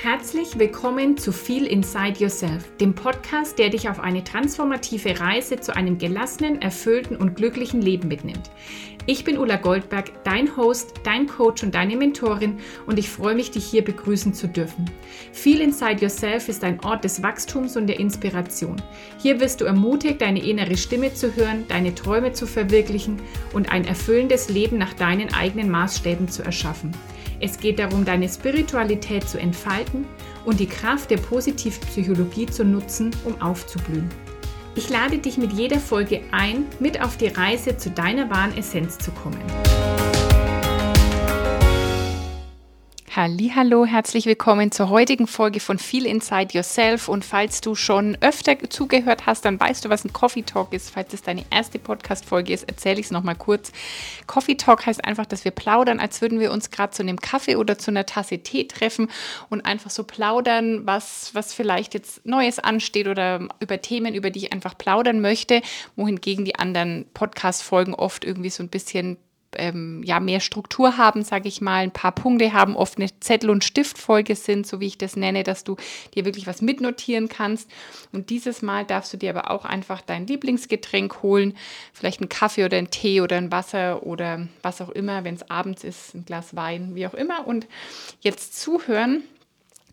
Herzlich 0.00 0.56
willkommen 0.56 1.16
zu 1.16 1.32
Feel 1.32 1.66
Inside 1.66 2.20
Yourself, 2.20 2.70
dem 2.76 2.94
Podcast, 2.94 3.58
der 3.58 3.68
dich 3.68 3.88
auf 3.88 3.98
eine 3.98 4.22
transformative 4.22 5.18
Reise 5.18 5.58
zu 5.58 5.74
einem 5.74 5.98
gelassenen, 5.98 6.62
erfüllten 6.62 7.16
und 7.16 7.34
glücklichen 7.34 7.82
Leben 7.82 8.06
mitnimmt. 8.06 8.48
Ich 9.06 9.24
bin 9.24 9.36
Ulla 9.36 9.56
Goldberg, 9.56 10.22
dein 10.22 10.56
Host, 10.56 10.94
dein 11.02 11.26
Coach 11.26 11.64
und 11.64 11.74
deine 11.74 11.96
Mentorin 11.96 12.60
und 12.86 12.96
ich 12.96 13.08
freue 13.08 13.34
mich, 13.34 13.50
dich 13.50 13.64
hier 13.64 13.82
begrüßen 13.82 14.34
zu 14.34 14.46
dürfen. 14.46 14.88
Feel 15.32 15.60
Inside 15.60 16.00
Yourself 16.00 16.48
ist 16.48 16.62
ein 16.62 16.78
Ort 16.84 17.02
des 17.02 17.20
Wachstums 17.24 17.76
und 17.76 17.88
der 17.88 17.98
Inspiration. 17.98 18.80
Hier 19.20 19.40
wirst 19.40 19.60
du 19.60 19.64
ermutigt, 19.64 20.20
deine 20.20 20.44
innere 20.44 20.76
Stimme 20.76 21.12
zu 21.12 21.34
hören, 21.34 21.64
deine 21.66 21.92
Träume 21.92 22.32
zu 22.32 22.46
verwirklichen 22.46 23.20
und 23.52 23.72
ein 23.72 23.84
erfüllendes 23.84 24.48
Leben 24.48 24.78
nach 24.78 24.94
deinen 24.94 25.34
eigenen 25.34 25.68
Maßstäben 25.70 26.28
zu 26.28 26.44
erschaffen. 26.44 26.92
Es 27.40 27.58
geht 27.58 27.78
darum, 27.78 28.04
deine 28.04 28.28
Spiritualität 28.28 29.28
zu 29.28 29.38
entfalten 29.38 30.06
und 30.44 30.60
die 30.60 30.66
Kraft 30.66 31.10
der 31.10 31.18
Positivpsychologie 31.18 32.46
zu 32.46 32.64
nutzen, 32.64 33.10
um 33.24 33.40
aufzublühen. 33.40 34.08
Ich 34.74 34.88
lade 34.90 35.18
dich 35.18 35.38
mit 35.38 35.52
jeder 35.52 35.80
Folge 35.80 36.22
ein, 36.30 36.66
mit 36.78 37.00
auf 37.00 37.16
die 37.16 37.28
Reise 37.28 37.76
zu 37.76 37.90
deiner 37.90 38.30
wahren 38.30 38.56
Essenz 38.56 38.98
zu 38.98 39.10
kommen. 39.10 39.40
Hallo, 43.20 43.84
herzlich 43.84 44.26
willkommen 44.26 44.70
zur 44.70 44.90
heutigen 44.90 45.26
Folge 45.26 45.58
von 45.58 45.80
Feel 45.80 46.06
Inside 46.06 46.56
Yourself. 46.56 47.08
Und 47.08 47.24
falls 47.24 47.60
du 47.60 47.74
schon 47.74 48.16
öfter 48.20 48.56
zugehört 48.70 49.26
hast, 49.26 49.44
dann 49.44 49.58
weißt 49.58 49.84
du, 49.84 49.88
was 49.88 50.04
ein 50.04 50.12
Coffee 50.12 50.42
Talk 50.42 50.72
ist. 50.72 50.90
Falls 50.90 51.12
es 51.12 51.22
deine 51.22 51.44
erste 51.50 51.80
Podcast-Folge 51.80 52.52
ist, 52.52 52.68
erzähle 52.68 53.00
ich 53.00 53.06
es 53.06 53.10
nochmal 53.10 53.34
kurz. 53.34 53.72
Coffee 54.28 54.54
Talk 54.54 54.86
heißt 54.86 55.04
einfach, 55.04 55.26
dass 55.26 55.44
wir 55.44 55.50
plaudern, 55.50 55.98
als 55.98 56.20
würden 56.20 56.38
wir 56.38 56.52
uns 56.52 56.70
gerade 56.70 56.92
zu 56.92 57.02
einem 57.02 57.18
Kaffee 57.18 57.56
oder 57.56 57.76
zu 57.76 57.90
einer 57.90 58.06
Tasse 58.06 58.38
Tee 58.38 58.68
treffen 58.68 59.10
und 59.50 59.66
einfach 59.66 59.90
so 59.90 60.04
plaudern, 60.04 60.86
was, 60.86 61.34
was 61.34 61.52
vielleicht 61.52 61.94
jetzt 61.94 62.24
Neues 62.24 62.60
ansteht 62.60 63.08
oder 63.08 63.48
über 63.58 63.82
Themen, 63.82 64.14
über 64.14 64.30
die 64.30 64.44
ich 64.44 64.52
einfach 64.52 64.78
plaudern 64.78 65.20
möchte, 65.20 65.60
wohingegen 65.96 66.44
die 66.44 66.54
anderen 66.54 67.04
Podcast-Folgen 67.14 67.94
oft 67.94 68.24
irgendwie 68.24 68.50
so 68.50 68.62
ein 68.62 68.68
bisschen 68.68 69.16
ähm, 69.58 70.02
ja, 70.04 70.20
mehr 70.20 70.40
Struktur 70.40 70.96
haben, 70.96 71.22
sage 71.22 71.48
ich 71.48 71.60
mal, 71.60 71.82
ein 71.82 71.90
paar 71.90 72.12
Punkte 72.12 72.52
haben, 72.52 72.76
oft 72.76 72.98
eine 72.98 73.08
Zettel- 73.20 73.50
und 73.50 73.64
Stiftfolge 73.64 74.34
sind, 74.36 74.66
so 74.66 74.80
wie 74.80 74.86
ich 74.86 74.98
das 74.98 75.16
nenne, 75.16 75.42
dass 75.42 75.64
du 75.64 75.76
dir 76.14 76.24
wirklich 76.24 76.46
was 76.46 76.62
mitnotieren 76.62 77.28
kannst. 77.28 77.70
Und 78.12 78.30
dieses 78.30 78.62
Mal 78.62 78.84
darfst 78.84 79.12
du 79.12 79.16
dir 79.16 79.30
aber 79.30 79.50
auch 79.50 79.64
einfach 79.64 80.00
dein 80.00 80.26
Lieblingsgetränk 80.26 81.22
holen, 81.22 81.56
vielleicht 81.92 82.20
einen 82.20 82.28
Kaffee 82.28 82.64
oder 82.64 82.78
einen 82.78 82.90
Tee 82.90 83.20
oder 83.20 83.36
ein 83.36 83.52
Wasser 83.52 84.04
oder 84.04 84.46
was 84.62 84.80
auch 84.80 84.90
immer, 84.90 85.24
wenn 85.24 85.34
es 85.34 85.50
abends 85.50 85.84
ist, 85.84 86.14
ein 86.14 86.24
Glas 86.24 86.56
Wein, 86.56 86.94
wie 86.94 87.06
auch 87.06 87.14
immer. 87.14 87.46
Und 87.46 87.66
jetzt 88.20 88.60
zuhören 88.60 89.22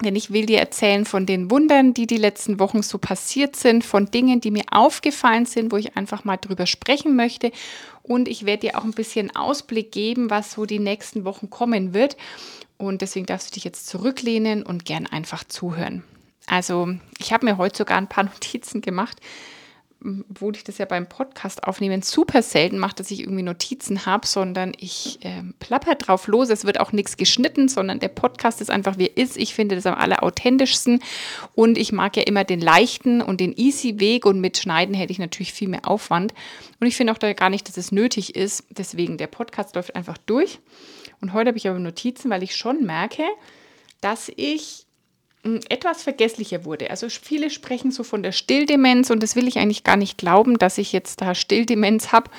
denn 0.03 0.15
ich 0.15 0.31
will 0.31 0.45
dir 0.45 0.59
erzählen 0.59 1.05
von 1.05 1.25
den 1.25 1.49
Wundern, 1.49 1.93
die 1.93 2.05
die 2.05 2.17
letzten 2.17 2.59
Wochen 2.59 2.83
so 2.83 2.97
passiert 2.97 3.55
sind, 3.55 3.83
von 3.85 4.11
Dingen, 4.11 4.41
die 4.41 4.51
mir 4.51 4.65
aufgefallen 4.71 5.45
sind, 5.45 5.71
wo 5.71 5.77
ich 5.77 5.95
einfach 5.95 6.25
mal 6.25 6.37
drüber 6.37 6.65
sprechen 6.65 7.15
möchte. 7.15 7.51
Und 8.03 8.27
ich 8.27 8.45
werde 8.45 8.67
dir 8.67 8.77
auch 8.77 8.83
ein 8.83 8.91
bisschen 8.91 9.35
Ausblick 9.35 9.91
geben, 9.91 10.29
was 10.29 10.51
so 10.51 10.65
die 10.65 10.79
nächsten 10.79 11.23
Wochen 11.23 11.49
kommen 11.49 11.93
wird. 11.93 12.17
Und 12.77 13.01
deswegen 13.01 13.25
darfst 13.25 13.49
du 13.49 13.53
dich 13.53 13.63
jetzt 13.63 13.87
zurücklehnen 13.87 14.63
und 14.63 14.83
gern 14.83 15.07
einfach 15.07 15.45
zuhören. 15.45 16.03
Also 16.45 16.89
ich 17.17 17.31
habe 17.31 17.45
mir 17.45 17.57
heute 17.57 17.77
sogar 17.77 17.97
ein 17.97 18.09
paar 18.09 18.23
Notizen 18.25 18.81
gemacht, 18.81 19.19
obwohl 20.29 20.55
ich 20.55 20.63
das 20.63 20.77
ja 20.77 20.85
beim 20.85 21.07
Podcast 21.07 21.63
aufnehmen 21.63 22.01
super 22.01 22.41
selten 22.41 22.77
mache, 22.77 22.95
dass 22.95 23.11
ich 23.11 23.21
irgendwie 23.21 23.43
Notizen 23.43 24.05
habe, 24.05 24.27
sondern 24.27 24.73
ich 24.77 25.19
äh, 25.21 25.43
plapper 25.59 25.95
drauf 25.95 26.27
los. 26.27 26.49
Es 26.49 26.65
wird 26.65 26.79
auch 26.79 26.91
nichts 26.91 27.17
geschnitten, 27.17 27.67
sondern 27.67 27.99
der 27.99 28.09
Podcast 28.09 28.61
ist 28.61 28.69
einfach 28.69 28.97
wie 28.97 29.07
er 29.07 29.17
ist. 29.17 29.37
Ich 29.37 29.53
finde 29.53 29.75
das 29.75 29.85
am 29.85 29.95
allerauthentischsten 29.95 31.01
und 31.53 31.77
ich 31.77 31.91
mag 31.91 32.15
ja 32.17 32.23
immer 32.23 32.43
den 32.43 32.61
leichten 32.61 33.21
und 33.21 33.39
den 33.39 33.53
easy 33.55 33.99
Weg 33.99 34.25
und 34.25 34.39
mit 34.39 34.57
Schneiden 34.57 34.95
hätte 34.95 35.11
ich 35.11 35.19
natürlich 35.19 35.53
viel 35.53 35.67
mehr 35.67 35.87
Aufwand. 35.87 36.33
Und 36.79 36.87
ich 36.87 36.95
finde 36.95 37.13
auch 37.13 37.17
da 37.17 37.31
gar 37.33 37.49
nicht, 37.49 37.67
dass 37.67 37.77
es 37.77 37.91
nötig 37.91 38.35
ist. 38.35 38.65
Deswegen 38.69 39.17
der 39.17 39.27
Podcast 39.27 39.75
läuft 39.75 39.95
einfach 39.95 40.17
durch. 40.17 40.59
Und 41.21 41.33
heute 41.33 41.49
habe 41.49 41.57
ich 41.57 41.67
aber 41.67 41.79
Notizen, 41.79 42.29
weil 42.29 42.43
ich 42.43 42.55
schon 42.55 42.85
merke, 42.85 43.23
dass 44.01 44.31
ich 44.35 44.84
etwas 45.69 46.03
vergesslicher 46.03 46.65
wurde. 46.65 46.89
Also 46.89 47.07
viele 47.09 47.49
sprechen 47.49 47.91
so 47.91 48.03
von 48.03 48.23
der 48.23 48.31
Stilldemenz 48.31 49.09
und 49.09 49.21
das 49.21 49.35
will 49.35 49.47
ich 49.47 49.59
eigentlich 49.59 49.83
gar 49.83 49.97
nicht 49.97 50.17
glauben, 50.17 50.57
dass 50.57 50.77
ich 50.77 50.91
jetzt 50.91 51.21
da 51.21 51.35
Stilldemenz 51.35 52.11
habe 52.11 52.31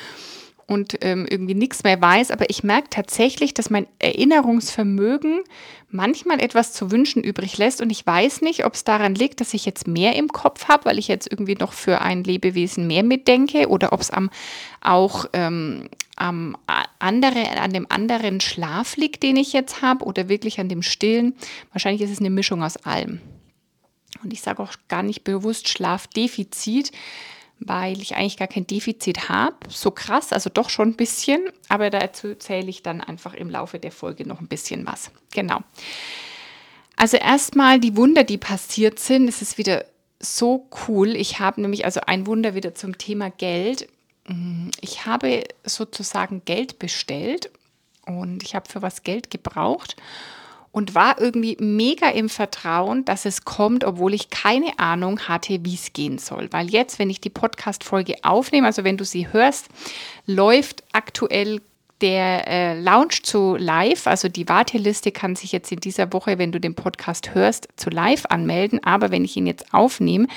und 0.66 0.98
ähm, 1.02 1.26
irgendwie 1.30 1.54
nichts 1.54 1.84
mehr 1.84 2.00
weiß. 2.00 2.30
Aber 2.30 2.50
ich 2.50 2.64
merke 2.64 2.88
tatsächlich, 2.90 3.54
dass 3.54 3.70
mein 3.70 3.86
Erinnerungsvermögen 3.98 5.40
manchmal 5.90 6.40
etwas 6.40 6.72
zu 6.72 6.90
wünschen 6.90 7.22
übrig 7.22 7.56
lässt. 7.58 7.80
Und 7.80 7.90
ich 7.90 8.04
weiß 8.04 8.42
nicht, 8.42 8.64
ob 8.64 8.74
es 8.74 8.84
daran 8.84 9.14
liegt, 9.14 9.40
dass 9.40 9.54
ich 9.54 9.64
jetzt 9.64 9.86
mehr 9.86 10.16
im 10.16 10.28
Kopf 10.28 10.66
habe, 10.66 10.86
weil 10.86 10.98
ich 10.98 11.08
jetzt 11.08 11.30
irgendwie 11.30 11.54
noch 11.54 11.72
für 11.72 12.00
ein 12.00 12.24
Lebewesen 12.24 12.86
mehr 12.86 13.04
mitdenke 13.04 13.68
oder 13.68 13.92
ob 13.92 14.00
es 14.00 14.10
am 14.10 14.30
auch 14.80 15.26
ähm, 15.32 15.88
am 16.16 16.56
andere, 16.98 17.50
an 17.60 17.72
dem 17.72 17.86
anderen 17.90 18.40
Schlaf 18.40 18.96
liegt, 18.96 19.22
den 19.22 19.36
ich 19.36 19.52
jetzt 19.52 19.82
habe, 19.82 20.04
oder 20.04 20.28
wirklich 20.28 20.58
an 20.60 20.68
dem 20.68 20.82
Stillen. 20.82 21.34
Wahrscheinlich 21.72 22.02
ist 22.02 22.10
es 22.10 22.20
eine 22.20 22.30
Mischung 22.30 22.62
aus 22.62 22.76
allem. 22.78 23.20
Und 24.22 24.32
ich 24.32 24.40
sage 24.40 24.62
auch 24.62 24.74
gar 24.88 25.02
nicht 25.02 25.24
bewusst 25.24 25.68
Schlafdefizit, 25.68 26.90
weil 27.58 28.00
ich 28.00 28.16
eigentlich 28.16 28.36
gar 28.36 28.48
kein 28.48 28.66
Defizit 28.66 29.28
habe. 29.28 29.56
So 29.68 29.90
krass, 29.90 30.32
also 30.32 30.50
doch 30.50 30.70
schon 30.70 30.90
ein 30.90 30.96
bisschen, 30.96 31.50
aber 31.68 31.90
dazu 31.90 32.34
zähle 32.34 32.68
ich 32.68 32.82
dann 32.82 33.00
einfach 33.00 33.34
im 33.34 33.50
Laufe 33.50 33.78
der 33.78 33.92
Folge 33.92 34.26
noch 34.26 34.40
ein 34.40 34.48
bisschen 34.48 34.86
was. 34.86 35.10
Genau. 35.32 35.60
Also 36.96 37.18
erstmal 37.18 37.78
die 37.78 37.96
Wunder, 37.96 38.24
die 38.24 38.38
passiert 38.38 38.98
sind, 38.98 39.28
es 39.28 39.42
ist 39.42 39.58
wieder 39.58 39.84
so 40.18 40.68
cool. 40.88 41.14
Ich 41.14 41.38
habe 41.40 41.60
nämlich 41.60 41.84
also 41.84 42.00
ein 42.06 42.26
Wunder 42.26 42.54
wieder 42.54 42.74
zum 42.74 42.96
Thema 42.96 43.30
Geld. 43.30 43.88
Ich 44.80 45.06
habe 45.06 45.44
sozusagen 45.64 46.42
Geld 46.44 46.78
bestellt 46.78 47.50
und 48.06 48.42
ich 48.42 48.54
habe 48.54 48.68
für 48.68 48.82
was 48.82 49.02
Geld 49.02 49.30
gebraucht 49.30 49.96
und 50.76 50.94
war 50.94 51.18
irgendwie 51.18 51.56
mega 51.58 52.10
im 52.10 52.28
Vertrauen, 52.28 53.06
dass 53.06 53.24
es 53.24 53.46
kommt, 53.46 53.82
obwohl 53.84 54.12
ich 54.12 54.28
keine 54.28 54.78
Ahnung 54.78 55.20
hatte, 55.20 55.64
wie 55.64 55.74
es 55.74 55.94
gehen 55.94 56.18
soll. 56.18 56.52
Weil 56.52 56.68
jetzt, 56.68 56.98
wenn 56.98 57.08
ich 57.08 57.20
die 57.20 57.30
Podcast-Folge 57.30 58.16
aufnehme, 58.22 58.66
also 58.66 58.84
wenn 58.84 58.98
du 58.98 59.04
sie 59.06 59.32
hörst, 59.32 59.68
läuft 60.26 60.84
aktuell 60.92 61.62
der 62.02 62.46
äh, 62.46 62.78
Launch 62.78 63.22
zu 63.22 63.56
Live, 63.56 64.06
also 64.06 64.28
die 64.28 64.48
Warteliste 64.50 65.12
kann 65.12 65.34
sich 65.34 65.50
jetzt 65.50 65.72
in 65.72 65.80
dieser 65.80 66.12
Woche, 66.12 66.36
wenn 66.36 66.52
du 66.52 66.60
den 66.60 66.74
Podcast 66.74 67.34
hörst, 67.34 67.68
zu 67.76 67.88
Live 67.88 68.26
anmelden. 68.26 68.84
Aber 68.84 69.10
wenn 69.10 69.24
ich 69.24 69.34
ihn 69.36 69.46
jetzt 69.46 69.72
aufnehme, 69.72 70.28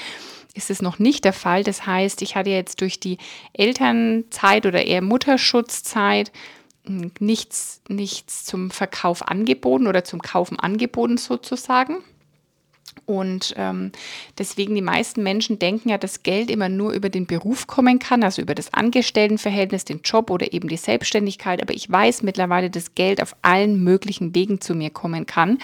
ist 0.54 0.70
es 0.70 0.82
noch 0.82 1.00
nicht 1.00 1.26
der 1.26 1.34
Fall. 1.34 1.64
Das 1.64 1.86
heißt, 1.86 2.22
ich 2.22 2.36
hatte 2.36 2.50
jetzt 2.50 2.82
durch 2.82 3.00
die 3.00 3.18
Elternzeit 3.54 4.66
oder 4.66 4.86
eher 4.86 5.02
Mutterschutzzeit 5.02 6.32
hm, 6.86 7.12
nichts, 7.20 7.82
nichts 7.88 8.46
zum 8.46 8.72
Verkauf 8.72 9.28
angeboten 9.28 9.88
oder 9.88 10.04
zum 10.04 10.22
Kaufen 10.22 10.60
angeboten 10.60 11.18
sozusagen. 11.18 11.98
Und 13.06 13.56
ähm, 13.58 13.92
deswegen 14.38 14.76
die 14.76 14.84
meisten 14.84 15.24
Menschen 15.24 15.58
denken 15.58 15.90
ja, 15.90 15.98
dass 15.98 16.22
Geld 16.22 16.52
immer 16.52 16.70
nur 16.70 16.92
über 16.92 17.10
den 17.10 17.26
Beruf 17.26 17.66
kommen 17.66 17.98
kann, 17.98 18.24
also 18.24 18.42
über 18.42 18.54
das 18.54 18.74
Angestelltenverhältnis, 18.74 19.86
den 19.86 20.02
Job 20.04 20.30
oder 20.30 20.54
eben 20.54 20.68
die 20.68 20.78
Selbstständigkeit. 20.78 21.62
Aber 21.62 21.74
ich 21.74 21.90
weiß 21.90 22.22
mittlerweile, 22.22 22.70
dass 22.70 22.94
Geld 22.94 23.22
auf 23.22 23.36
allen 23.42 23.84
möglichen 23.84 24.36
Wegen 24.36 24.62
zu 24.62 24.76
mir 24.76 24.92
kommen 24.92 25.26
kann 25.26 25.58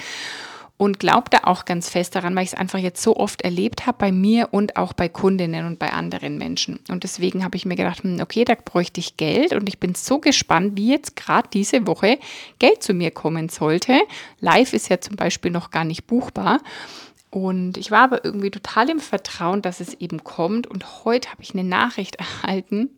und 0.77 0.99
glaube 0.99 1.29
da 1.29 1.39
auch 1.43 1.65
ganz 1.65 1.89
fest 1.89 2.15
daran, 2.15 2.35
weil 2.35 2.43
ich 2.43 2.53
es 2.53 2.57
einfach 2.57 2.79
jetzt 2.79 3.01
so 3.01 3.15
oft 3.15 3.41
erlebt 3.43 3.85
habe 3.85 3.97
bei 3.97 4.11
mir 4.11 4.49
und 4.51 4.75
auch 4.75 4.93
bei 4.93 5.07
Kundinnen 5.07 5.65
und 5.65 5.79
bei 5.79 5.93
anderen 5.93 6.37
Menschen. 6.37 6.79
Und 6.89 7.03
deswegen 7.03 7.43
habe 7.43 7.55
ich 7.55 7.65
mir 7.65 7.75
gedacht, 7.75 8.03
hm, 8.03 8.19
okay, 8.21 8.43
da 8.43 8.55
bräuchte 8.55 8.99
ich 8.99 9.15
Geld 9.15 9.53
und 9.53 9.69
ich 9.69 9.79
bin 9.79 9.95
so 9.95 10.19
gespannt, 10.19 10.73
wie 10.75 10.91
jetzt 10.91 11.15
gerade 11.15 11.47
diese 11.51 11.87
Woche 11.87 12.19
Geld 12.59 12.83
zu 12.83 12.93
mir 12.93 13.11
kommen 13.11 13.47
sollte. 13.47 13.99
Live 14.41 14.73
ist 14.73 14.89
ja 14.89 14.99
zum 14.99 15.15
Beispiel 15.15 15.51
noch 15.51 15.71
gar 15.71 15.85
nicht 15.85 16.07
buchbar. 16.07 16.59
Und 17.29 17.77
ich 17.77 17.91
war 17.91 18.03
aber 18.03 18.23
irgendwie 18.23 18.51
total 18.51 18.89
im 18.89 18.99
Vertrauen, 18.99 19.61
dass 19.61 19.81
es 19.81 19.93
eben 19.95 20.23
kommt. 20.23 20.67
Und 20.67 21.05
heute 21.05 21.31
habe 21.31 21.41
ich 21.41 21.53
eine 21.53 21.65
Nachricht 21.65 22.15
erhalten, 22.43 22.89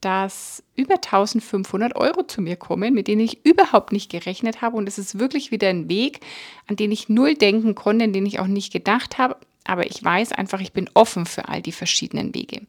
dass 0.00 0.62
über 0.76 0.94
1500 0.94 1.96
Euro 1.96 2.22
zu 2.22 2.40
mir 2.40 2.56
kommen, 2.56 2.94
mit 2.94 3.08
denen 3.08 3.20
ich 3.20 3.44
überhaupt 3.44 3.92
nicht 3.92 4.10
gerechnet 4.10 4.62
habe. 4.62 4.76
Und 4.76 4.88
es 4.88 4.98
ist 4.98 5.18
wirklich 5.18 5.50
wieder 5.50 5.68
ein 5.68 5.88
Weg, 5.88 6.20
an 6.66 6.76
den 6.76 6.92
ich 6.92 7.08
null 7.08 7.34
denken 7.34 7.74
konnte, 7.74 8.04
an 8.04 8.12
den 8.12 8.26
ich 8.26 8.38
auch 8.38 8.46
nicht 8.46 8.72
gedacht 8.72 9.18
habe. 9.18 9.36
Aber 9.64 9.86
ich 9.86 10.02
weiß 10.02 10.32
einfach, 10.32 10.60
ich 10.60 10.72
bin 10.72 10.88
offen 10.94 11.26
für 11.26 11.48
all 11.48 11.60
die 11.60 11.72
verschiedenen 11.72 12.34
Wege. 12.34 12.62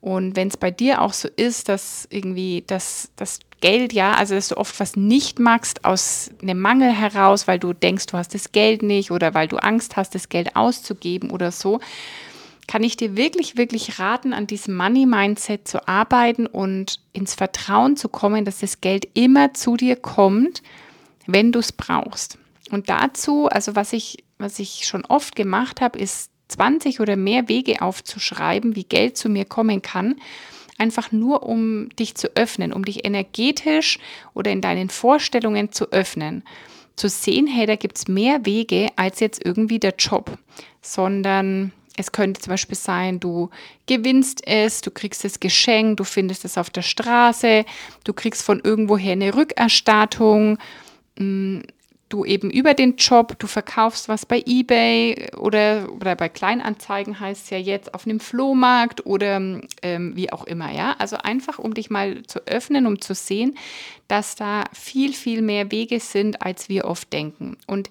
Und 0.00 0.36
wenn 0.36 0.48
es 0.48 0.56
bei 0.56 0.70
dir 0.70 1.02
auch 1.02 1.12
so 1.12 1.28
ist, 1.36 1.68
dass 1.68 2.08
irgendwie 2.10 2.64
das, 2.66 3.10
das 3.16 3.40
Geld, 3.60 3.92
ja, 3.92 4.14
also 4.14 4.34
dass 4.34 4.48
du 4.48 4.56
oft 4.56 4.80
was 4.80 4.96
nicht 4.96 5.38
magst 5.38 5.84
aus 5.84 6.30
einem 6.40 6.60
Mangel 6.60 6.90
heraus, 6.90 7.46
weil 7.46 7.58
du 7.58 7.74
denkst, 7.74 8.06
du 8.06 8.16
hast 8.16 8.34
das 8.34 8.52
Geld 8.52 8.82
nicht 8.82 9.10
oder 9.10 9.34
weil 9.34 9.48
du 9.48 9.58
Angst 9.58 9.96
hast, 9.96 10.14
das 10.14 10.30
Geld 10.30 10.56
auszugeben 10.56 11.30
oder 11.30 11.52
so, 11.52 11.80
kann 12.70 12.84
ich 12.84 12.96
dir 12.96 13.16
wirklich, 13.16 13.56
wirklich 13.56 13.98
raten, 13.98 14.32
an 14.32 14.46
diesem 14.46 14.76
Money-Mindset 14.76 15.66
zu 15.66 15.88
arbeiten 15.88 16.46
und 16.46 17.00
ins 17.12 17.34
Vertrauen 17.34 17.96
zu 17.96 18.08
kommen, 18.08 18.44
dass 18.44 18.60
das 18.60 18.80
Geld 18.80 19.08
immer 19.14 19.54
zu 19.54 19.76
dir 19.76 19.96
kommt, 19.96 20.62
wenn 21.26 21.50
du 21.50 21.58
es 21.58 21.72
brauchst. 21.72 22.38
Und 22.70 22.88
dazu, 22.88 23.48
also 23.48 23.74
was 23.74 23.92
ich 23.92 24.24
was 24.40 24.58
ich 24.58 24.86
schon 24.86 25.04
oft 25.04 25.36
gemacht 25.36 25.80
habe, 25.80 25.98
ist 25.98 26.30
20 26.48 27.00
oder 27.00 27.16
mehr 27.16 27.48
Wege 27.48 27.82
aufzuschreiben, 27.82 28.74
wie 28.74 28.84
Geld 28.84 29.16
zu 29.16 29.28
mir 29.28 29.44
kommen 29.44 29.82
kann. 29.82 30.16
Einfach 30.78 31.12
nur, 31.12 31.44
um 31.44 31.90
dich 31.90 32.14
zu 32.14 32.34
öffnen, 32.36 32.72
um 32.72 32.84
dich 32.84 33.04
energetisch 33.04 33.98
oder 34.34 34.50
in 34.50 34.62
deinen 34.62 34.88
Vorstellungen 34.88 35.72
zu 35.72 35.92
öffnen. 35.92 36.42
Zu 36.96 37.08
sehen, 37.08 37.46
hey, 37.46 37.66
da 37.66 37.76
gibt 37.76 37.98
es 37.98 38.08
mehr 38.08 38.44
Wege 38.46 38.88
als 38.96 39.20
jetzt 39.20 39.44
irgendwie 39.44 39.78
der 39.78 39.94
Job, 39.96 40.38
sondern 40.80 41.72
es 42.00 42.12
könnte 42.12 42.40
zum 42.40 42.50
Beispiel 42.50 42.76
sein, 42.76 43.20
du 43.20 43.50
gewinnst 43.86 44.46
es, 44.46 44.80
du 44.80 44.90
kriegst 44.90 45.24
es 45.24 45.40
geschenkt, 45.40 46.00
du 46.00 46.04
findest 46.04 46.44
es 46.44 46.58
auf 46.58 46.70
der 46.70 46.82
Straße, 46.82 47.64
du 48.04 48.12
kriegst 48.12 48.42
von 48.42 48.60
irgendwoher 48.60 49.12
eine 49.12 49.34
Rückerstattung, 49.34 50.58
mm, 51.18 51.60
du 52.10 52.24
eben 52.24 52.50
über 52.50 52.74
den 52.74 52.96
Job, 52.96 53.38
du 53.38 53.46
verkaufst 53.46 54.08
was 54.08 54.26
bei 54.26 54.42
eBay 54.44 55.30
oder, 55.36 55.88
oder 55.92 56.16
bei 56.16 56.28
Kleinanzeigen 56.28 57.20
heißt 57.20 57.44
es 57.44 57.50
ja 57.50 57.58
jetzt 57.58 57.94
auf 57.94 58.04
einem 58.04 58.18
Flohmarkt 58.18 59.06
oder 59.06 59.36
ähm, 59.82 60.16
wie 60.16 60.32
auch 60.32 60.44
immer, 60.44 60.72
ja. 60.72 60.96
Also 60.98 61.16
einfach, 61.18 61.58
um 61.58 61.72
dich 61.72 61.88
mal 61.88 62.22
zu 62.24 62.40
öffnen, 62.46 62.86
um 62.86 63.00
zu 63.00 63.14
sehen, 63.14 63.56
dass 64.08 64.34
da 64.34 64.64
viel, 64.72 65.12
viel 65.12 65.40
mehr 65.40 65.70
Wege 65.70 66.00
sind, 66.00 66.42
als 66.42 66.68
wir 66.68 66.84
oft 66.84 67.12
denken. 67.12 67.56
Und 67.68 67.90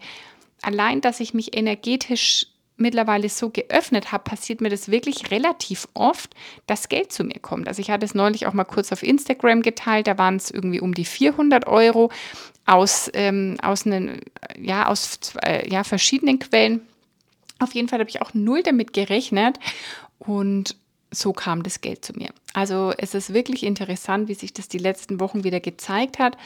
allein, 0.61 0.99
dass 0.99 1.21
ich 1.21 1.33
mich 1.33 1.55
energetisch 1.55 2.47
mittlerweile 2.79 3.29
so 3.29 3.49
geöffnet 3.49 4.11
habe, 4.11 4.23
passiert 4.23 4.61
mir 4.61 4.69
das 4.69 4.89
wirklich 4.89 5.31
relativ 5.31 5.87
oft, 5.93 6.35
dass 6.67 6.89
Geld 6.89 7.11
zu 7.11 7.23
mir 7.23 7.39
kommt. 7.39 7.67
Also 7.67 7.81
ich 7.81 7.91
hatte 7.91 8.05
es 8.05 8.15
neulich 8.15 8.45
auch 8.47 8.53
mal 8.53 8.63
kurz 8.63 8.91
auf 8.91 9.03
Instagram 9.03 9.61
geteilt, 9.61 10.07
da 10.07 10.17
waren 10.17 10.35
es 10.35 10.51
irgendwie 10.51 10.79
um 10.79 10.93
die 10.93 11.05
400 11.05 11.67
Euro 11.67 12.11
aus, 12.65 13.09
ähm, 13.13 13.57
aus, 13.61 13.85
einen, 13.85 14.21
ja, 14.59 14.87
aus 14.87 15.19
zwei, 15.19 15.65
ja, 15.69 15.83
verschiedenen 15.83 16.39
Quellen. 16.39 16.81
Auf 17.59 17.73
jeden 17.73 17.89
Fall 17.89 17.99
habe 17.99 18.09
ich 18.09 18.21
auch 18.21 18.33
null 18.33 18.63
damit 18.63 18.93
gerechnet 18.93 19.59
und 20.19 20.75
so 21.11 21.33
kam 21.33 21.63
das 21.63 21.81
Geld 21.81 22.05
zu 22.05 22.13
mir. 22.13 22.29
Also 22.53 22.93
es 22.97 23.15
ist 23.15 23.33
wirklich 23.33 23.63
interessant, 23.63 24.27
wie 24.27 24.35
sich 24.35 24.53
das 24.53 24.67
die 24.67 24.77
letzten 24.77 25.19
Wochen 25.19 25.43
wieder 25.43 25.59
gezeigt 25.59 26.19
hat. 26.19 26.37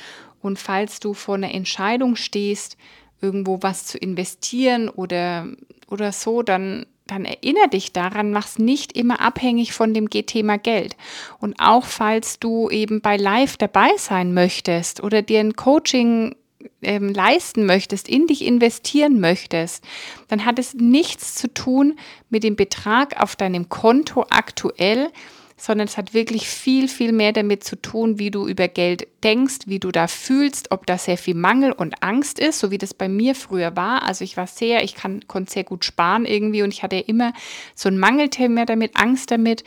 Und 0.42 0.60
falls 0.60 1.00
du 1.00 1.14
vor 1.14 1.36
einer 1.36 1.54
Entscheidung 1.54 2.16
stehst, 2.16 2.78
irgendwo 3.24 3.60
was 3.62 3.86
zu 3.86 3.98
investieren 3.98 4.90
oder, 4.90 5.48
oder 5.90 6.12
so, 6.12 6.44
dann, 6.44 6.86
dann 7.08 7.26
erinnere 7.26 7.70
dich 7.70 7.94
daran, 7.94 8.32
mach 8.32 8.46
es 8.46 8.60
nicht 8.60 8.96
immer 8.98 9.22
abhängig 9.22 9.74
von 9.74 9.94
dem 9.94 10.10
Thema 10.10 10.58
Geld. 10.58 10.98
Und 11.40 11.56
auch 11.60 11.86
falls 11.86 12.40
du 12.40 12.70
eben 12.70 13.02
bei 13.02 13.18
Live 13.18 13.58
dabei 13.58 13.90
sein 13.98 14.34
möchtest 14.34 15.02
oder 15.02 15.22
dir 15.22 15.40
ein 15.40 15.56
Coaching 15.56 16.36
ähm, 16.82 17.10
leisten 17.14 17.66
möchtest, 17.66 18.10
in 18.10 18.28
dich 18.28 18.44
investieren 18.44 19.20
möchtest, 19.20 19.84
dann 20.28 20.46
hat 20.46 20.60
es 20.60 20.74
nichts 20.74 21.36
zu 21.36 21.54
tun 21.54 21.98
mit 22.30 22.44
dem 22.44 22.56
Betrag 22.56 23.22
auf 23.22 23.36
deinem 23.36 23.70
Konto 23.70 24.26
aktuell, 24.30 25.12
sondern 25.58 25.88
es 25.88 25.98
hat 25.98 26.14
wirklich 26.14 26.48
viel, 26.48 26.88
viel 26.88 27.12
mehr 27.12 27.32
damit 27.32 27.64
zu 27.64 27.76
tun, 27.76 28.20
wie 28.20 28.32
du 28.32 28.48
über 28.48 28.68
Geld 28.68 29.08
denkst, 29.24 29.60
wie 29.66 29.80
du 29.80 29.92
da 29.92 30.08
fühlst, 30.08 30.72
ob 30.72 30.86
da 30.86 30.98
sehr 30.98 31.18
viel 31.18 31.36
Mangel 31.36 31.72
und 31.72 32.04
Angst 32.04 32.40
ist, 32.40 32.60
so 32.60 32.72
wie 32.72 32.78
das 32.78 32.94
bei 32.94 33.08
mir 33.08 33.36
früher 33.36 33.76
war. 33.76 34.04
Also 34.04 34.24
ich 34.24 34.38
war 34.38 34.48
sehr, 34.48 34.84
ich 34.84 34.96
kann, 34.96 35.28
konnte 35.28 35.52
sehr 35.52 35.64
gut 35.64 35.86
sparen 35.86 36.26
irgendwie 36.26 36.64
und 36.64 36.74
ich 36.74 36.84
hatte 36.84 36.98
immer 36.98 37.34
so 37.76 37.90
ein 37.90 37.98
Mangelthema 37.98 38.66
damit, 38.66 38.96
Angst 38.96 39.32
damit 39.32 39.64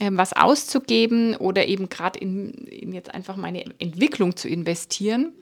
ähm, 0.00 0.16
was 0.16 0.32
auszugeben 0.32 1.36
oder 1.36 1.66
eben 1.66 1.88
gerade 1.88 2.18
in, 2.18 2.52
in 2.52 2.92
jetzt 2.92 3.12
einfach 3.14 3.36
meine 3.36 3.64
Entwicklung 3.78 4.36
zu 4.36 4.48
investieren. 4.48 5.32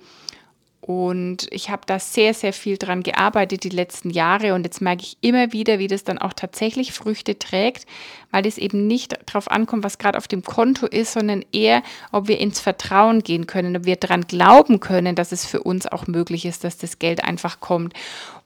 Und 0.80 1.48
ich 1.50 1.70
habe 1.70 1.82
da 1.86 1.98
sehr, 1.98 2.32
sehr 2.32 2.52
viel 2.52 2.78
dran 2.78 3.02
gearbeitet 3.02 3.64
die 3.64 3.68
letzten 3.68 4.10
Jahre. 4.10 4.54
Und 4.54 4.64
jetzt 4.64 4.80
merke 4.80 5.02
ich 5.02 5.18
immer 5.20 5.52
wieder, 5.52 5.78
wie 5.78 5.86
das 5.86 6.04
dann 6.04 6.18
auch 6.18 6.32
tatsächlich 6.32 6.92
Früchte 6.92 7.38
trägt, 7.38 7.84
weil 8.30 8.46
es 8.46 8.58
eben 8.58 8.86
nicht 8.86 9.18
darauf 9.26 9.50
ankommt, 9.50 9.84
was 9.84 9.98
gerade 9.98 10.16
auf 10.16 10.28
dem 10.28 10.42
Konto 10.42 10.86
ist, 10.86 11.12
sondern 11.12 11.44
eher, 11.52 11.82
ob 12.12 12.28
wir 12.28 12.38
ins 12.38 12.60
Vertrauen 12.60 13.22
gehen 13.22 13.46
können, 13.46 13.76
ob 13.76 13.84
wir 13.84 13.96
daran 13.96 14.22
glauben 14.22 14.80
können, 14.80 15.14
dass 15.14 15.32
es 15.32 15.44
für 15.44 15.62
uns 15.62 15.86
auch 15.86 16.06
möglich 16.06 16.46
ist, 16.46 16.64
dass 16.64 16.78
das 16.78 16.98
Geld 16.98 17.24
einfach 17.24 17.60
kommt. 17.60 17.92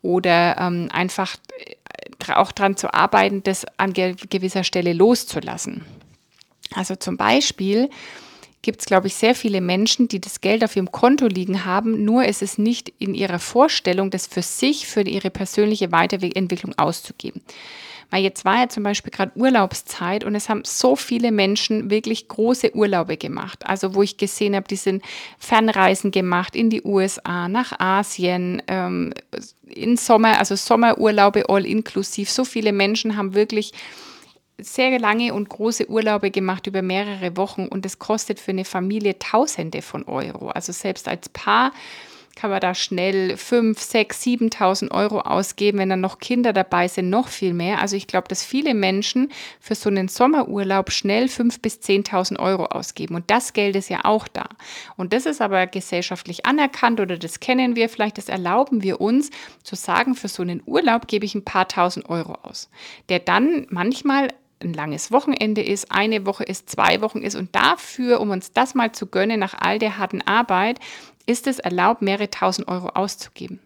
Oder 0.01 0.57
ähm, 0.59 0.89
einfach 0.91 1.37
äh, 1.59 2.33
auch 2.33 2.51
daran 2.51 2.77
zu 2.77 2.93
arbeiten, 2.93 3.43
das 3.43 3.67
an 3.77 3.93
gewisser 3.93 4.65
Stelle 4.65 4.95
loszulassen. 4.95 5.85
Also 6.75 6.97
zum 6.97 7.17
Beispiel, 7.17 7.91
gibt 8.63 8.81
es, 8.81 8.87
glaube 8.87 9.09
ich, 9.09 9.15
sehr 9.15 9.35
viele 9.35 9.61
Menschen, 9.61 10.09
die 10.09 10.21
das 10.21 10.41
Geld 10.41 10.65
auf 10.65 10.77
ihrem 10.77 10.91
Konto 10.91 11.27
liegen 11.27 11.65
haben, 11.65 12.05
nur 12.05 12.25
ist 12.25 12.43
es 12.43 12.59
nicht 12.59 12.93
in 12.99 13.15
ihrer 13.15 13.41
Vorstellung, 13.41 14.11
das 14.11 14.27
für 14.27 14.43
sich, 14.43 14.87
für 14.87 15.03
ihre 15.03 15.31
persönliche 15.31 15.93
Weiterentwicklung 15.93 16.79
auszugeben. 16.79 17.43
Weil 18.13 18.23
jetzt 18.25 18.45
war 18.45 18.59
ja 18.59 18.69
zum 18.69 18.83
Beispiel 18.83 19.11
gerade 19.11 19.33
Urlaubszeit 19.37 20.23
und 20.23 20.35
es 20.35 20.51
haben 20.51 20.65
so 20.67 20.97
viele 20.97 21.33
Menschen 21.33 21.89
wirklich 21.89 22.29
große 22.29 22.77
Urlaube 22.77 23.17
gemacht. 23.17 23.67
Also 23.67 23.95
wo 23.95 24.03
ich 24.03 24.19
gesehen 24.19 24.55
habe, 24.55 24.69
die 24.69 24.77
sind 24.77 25.03
Fernreisen 25.39 26.11
gemacht 26.11 26.55
in 26.55 26.69
die 26.69 26.83
USA, 26.83 27.49
nach 27.49 27.81
Asien, 27.81 28.63
ähm, 28.69 29.15
in 29.65 29.97
Sommer, 29.97 30.39
also 30.39 30.57
Sommerurlaube 30.57 31.49
all 31.49 31.65
inklusiv. 31.65 32.31
So 32.31 32.45
viele 32.45 32.73
Menschen 32.73 33.17
haben 33.17 33.33
wirklich 33.33 33.73
sehr 34.63 34.99
lange 34.99 35.35
und 35.35 35.49
große 35.49 35.89
Urlaube 35.89 36.31
gemacht 36.31 36.67
über 36.67 36.83
mehrere 36.83 37.37
Wochen 37.37 37.67
und 37.67 37.87
es 37.87 37.99
kostet 37.99 38.41
für 38.41 38.53
eine 38.53 38.65
Familie 38.65 39.19
Tausende 39.19 39.83
von 39.83 40.05
Euro. 40.05 40.49
Also 40.49 40.73
selbst 40.73 41.09
als 41.09 41.29
Paar 41.29 41.73
kann 42.35 42.51
man 42.51 42.61
da 42.61 42.75
schnell 42.75 43.37
5, 43.37 43.79
6, 43.81 44.23
7.000 44.23 44.91
Euro 44.91 45.21
ausgeben. 45.21 45.79
Wenn 45.79 45.91
dann 45.91 46.01
noch 46.01 46.19
Kinder 46.19 46.53
dabei 46.53 46.89
sind, 46.89 47.11
noch 47.11 47.29
viel 47.29 47.53
mehr. 47.53 47.81
Also 47.81 47.97
ich 47.97 48.07
glaube, 48.07 48.29
dass 48.29 48.43
viele 48.43 48.75
Menschen 48.75 49.31
für 49.61 49.75
so 49.75 49.91
einen 49.91 50.09
Sommerurlaub 50.09 50.91
schnell 50.91 51.27
5.000 51.27 51.61
bis 51.61 51.79
10.000 51.81 52.39
Euro 52.39 52.67
ausgeben. 52.67 53.15
Und 53.15 53.31
das 53.31 53.53
Geld 53.53 53.77
ist 53.77 53.91
ja 53.91 54.01
auch 54.05 54.29
da. 54.29 54.47
Und 54.97 55.13
das 55.13 55.27
ist 55.27 55.41
aber 55.41 55.67
gesellschaftlich 55.67 56.47
anerkannt 56.47 57.01
oder 57.01 57.19
das 57.19 57.41
kennen 57.41 57.77
wir 57.77 57.89
vielleicht, 57.89 58.19
das 58.19 58.29
erlauben 58.29 58.83
wir 58.83 59.01
uns 59.01 59.31
zu 59.63 59.77
sagen, 59.77 60.15
für 60.15 60.29
so 60.29 60.43
einen 60.43 60.63
Urlaub 60.65 61.09
gebe 61.09 61.25
ich 61.27 61.35
ein 61.35 61.45
paar 61.45 61.69
tausend 61.69 62.09
Euro 62.09 62.35
aus. 62.43 62.71
Der 63.09 63.19
dann 63.19 63.67
manchmal 63.71 64.29
ein 64.63 64.73
langes 64.73 65.11
Wochenende 65.13 65.63
ist, 65.63 65.91
eine 65.91 66.27
Woche 66.27 66.45
ist, 66.45 66.71
zwei 66.71 67.01
Wochen 67.01 67.19
ist. 67.23 67.35
Und 67.35 67.55
dafür, 67.55 68.21
um 68.21 68.31
uns 68.31 68.53
das 68.53 68.75
mal 68.75 68.93
zu 68.93 69.07
gönnen, 69.07 69.41
nach 69.41 69.55
all 69.55 69.79
der 69.79 69.99
harten 69.99 70.23
Arbeit, 70.23 70.79
ist 71.27 71.47
es 71.47 71.59
erlaubt, 71.59 72.03
mehrere 72.03 72.31
tausend 72.31 72.69
Euro 72.69 72.89
auszugeben. 72.89 73.61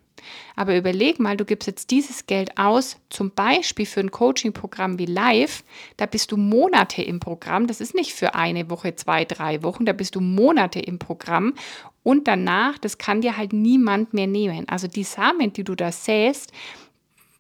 Aber 0.57 0.77
überleg 0.77 1.21
mal, 1.21 1.37
du 1.37 1.45
gibst 1.45 1.67
jetzt 1.67 1.91
dieses 1.91 2.27
Geld 2.27 2.59
aus, 2.59 2.97
zum 3.11 3.31
Beispiel 3.31 3.87
für 3.87 4.01
ein 4.01 4.11
Coaching-Programm 4.11 4.99
wie 4.99 5.07
Live. 5.07 5.63
Da 5.97 6.07
bist 6.07 6.33
du 6.33 6.37
Monate 6.37 7.03
im 7.03 7.21
Programm. 7.21 7.67
Das 7.67 7.81
ist 7.81 7.95
nicht 7.95 8.13
für 8.13 8.35
eine 8.35 8.71
Woche, 8.71 8.97
zwei, 8.97 9.25
drei 9.25 9.63
Wochen. 9.63 9.85
Da 9.85 9.93
bist 9.93 10.15
du 10.15 10.21
Monate 10.21 10.81
im 10.81 10.99
Programm. 10.99 11.55
Und 12.03 12.29
danach, 12.29 12.79
das 12.79 12.99
kann 12.99 13.21
dir 13.21 13.37
halt 13.37 13.53
niemand 13.53 14.15
mehr 14.15 14.27
nehmen. 14.27 14.69
Also 14.69 14.87
die 14.87 15.05
Samen, 15.05 15.53
die 15.53 15.65
du 15.65 15.75
da 15.75 15.93
säst, 15.93 16.53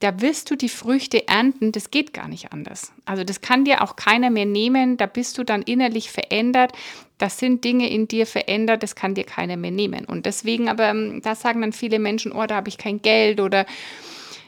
da 0.01 0.21
wirst 0.21 0.51
du 0.51 0.57
die 0.57 0.69
Früchte 0.69 1.27
ernten, 1.27 1.73
das 1.73 1.91
geht 1.91 2.13
gar 2.13 2.29
nicht 2.29 2.53
anders. 2.53 2.93
Also 3.07 3.25
das 3.25 3.41
kann 3.41 3.65
dir 3.65 3.83
auch 3.83 3.97
keiner 3.97 4.31
mehr 4.31 4.45
nehmen, 4.45 4.97
da 4.97 5.07
bist 5.07 5.39
du 5.39 5.45
dann 5.45 5.63
innerlich 5.63 6.11
verändert, 6.11 6.73
das 7.19 7.39
sind 7.39 7.65
Dinge 7.65 7.89
in 7.89 8.09
dir 8.09 8.27
verändert, 8.27 8.83
das 8.83 8.95
kann 8.95 9.15
dir 9.15 9.25
keiner 9.25 9.57
mehr 9.57 9.71
nehmen. 9.71 10.05
Und 10.05 10.27
deswegen 10.27 10.69
aber, 10.69 10.91
ähm, 10.91 11.23
da 11.23 11.35
sagen 11.35 11.63
dann 11.63 11.73
viele 11.73 11.99
Menschen, 11.99 12.33
oh, 12.33 12.47
da 12.47 12.57
habe 12.57 12.69
ich 12.69 12.77
kein 12.77 13.01
Geld 13.01 13.41
oder, 13.41 13.65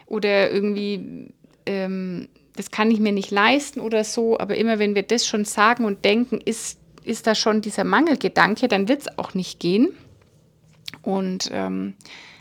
oder 0.07 0.51
irgendwie, 0.51 1.33
ähm, 1.65 2.29
das 2.57 2.71
kann 2.71 2.91
ich 2.91 3.01
mir 3.01 3.13
nicht 3.13 3.31
leisten 3.31 3.81
oder 3.81 4.05
so. 4.05 4.39
Aber 4.39 4.57
immer 4.57 4.79
wenn 4.79 4.95
wir 4.95 5.03
das 5.03 5.27
schon 5.27 5.47
sagen 5.47 5.87
und 5.87 6.05
denken, 6.05 6.41
ist, 6.43 6.79
ist 7.05 7.27
da 7.27 7.35
schon 7.35 7.63
dieser 7.63 7.85
Mangelgedanke, 7.85 8.69
dann 8.69 8.89
wird 8.89 9.03
es 9.03 9.19
auch 9.19 9.33
nicht 9.33 9.61
gehen. 9.61 9.89
Und 11.03 11.49
ähm, 11.53 11.95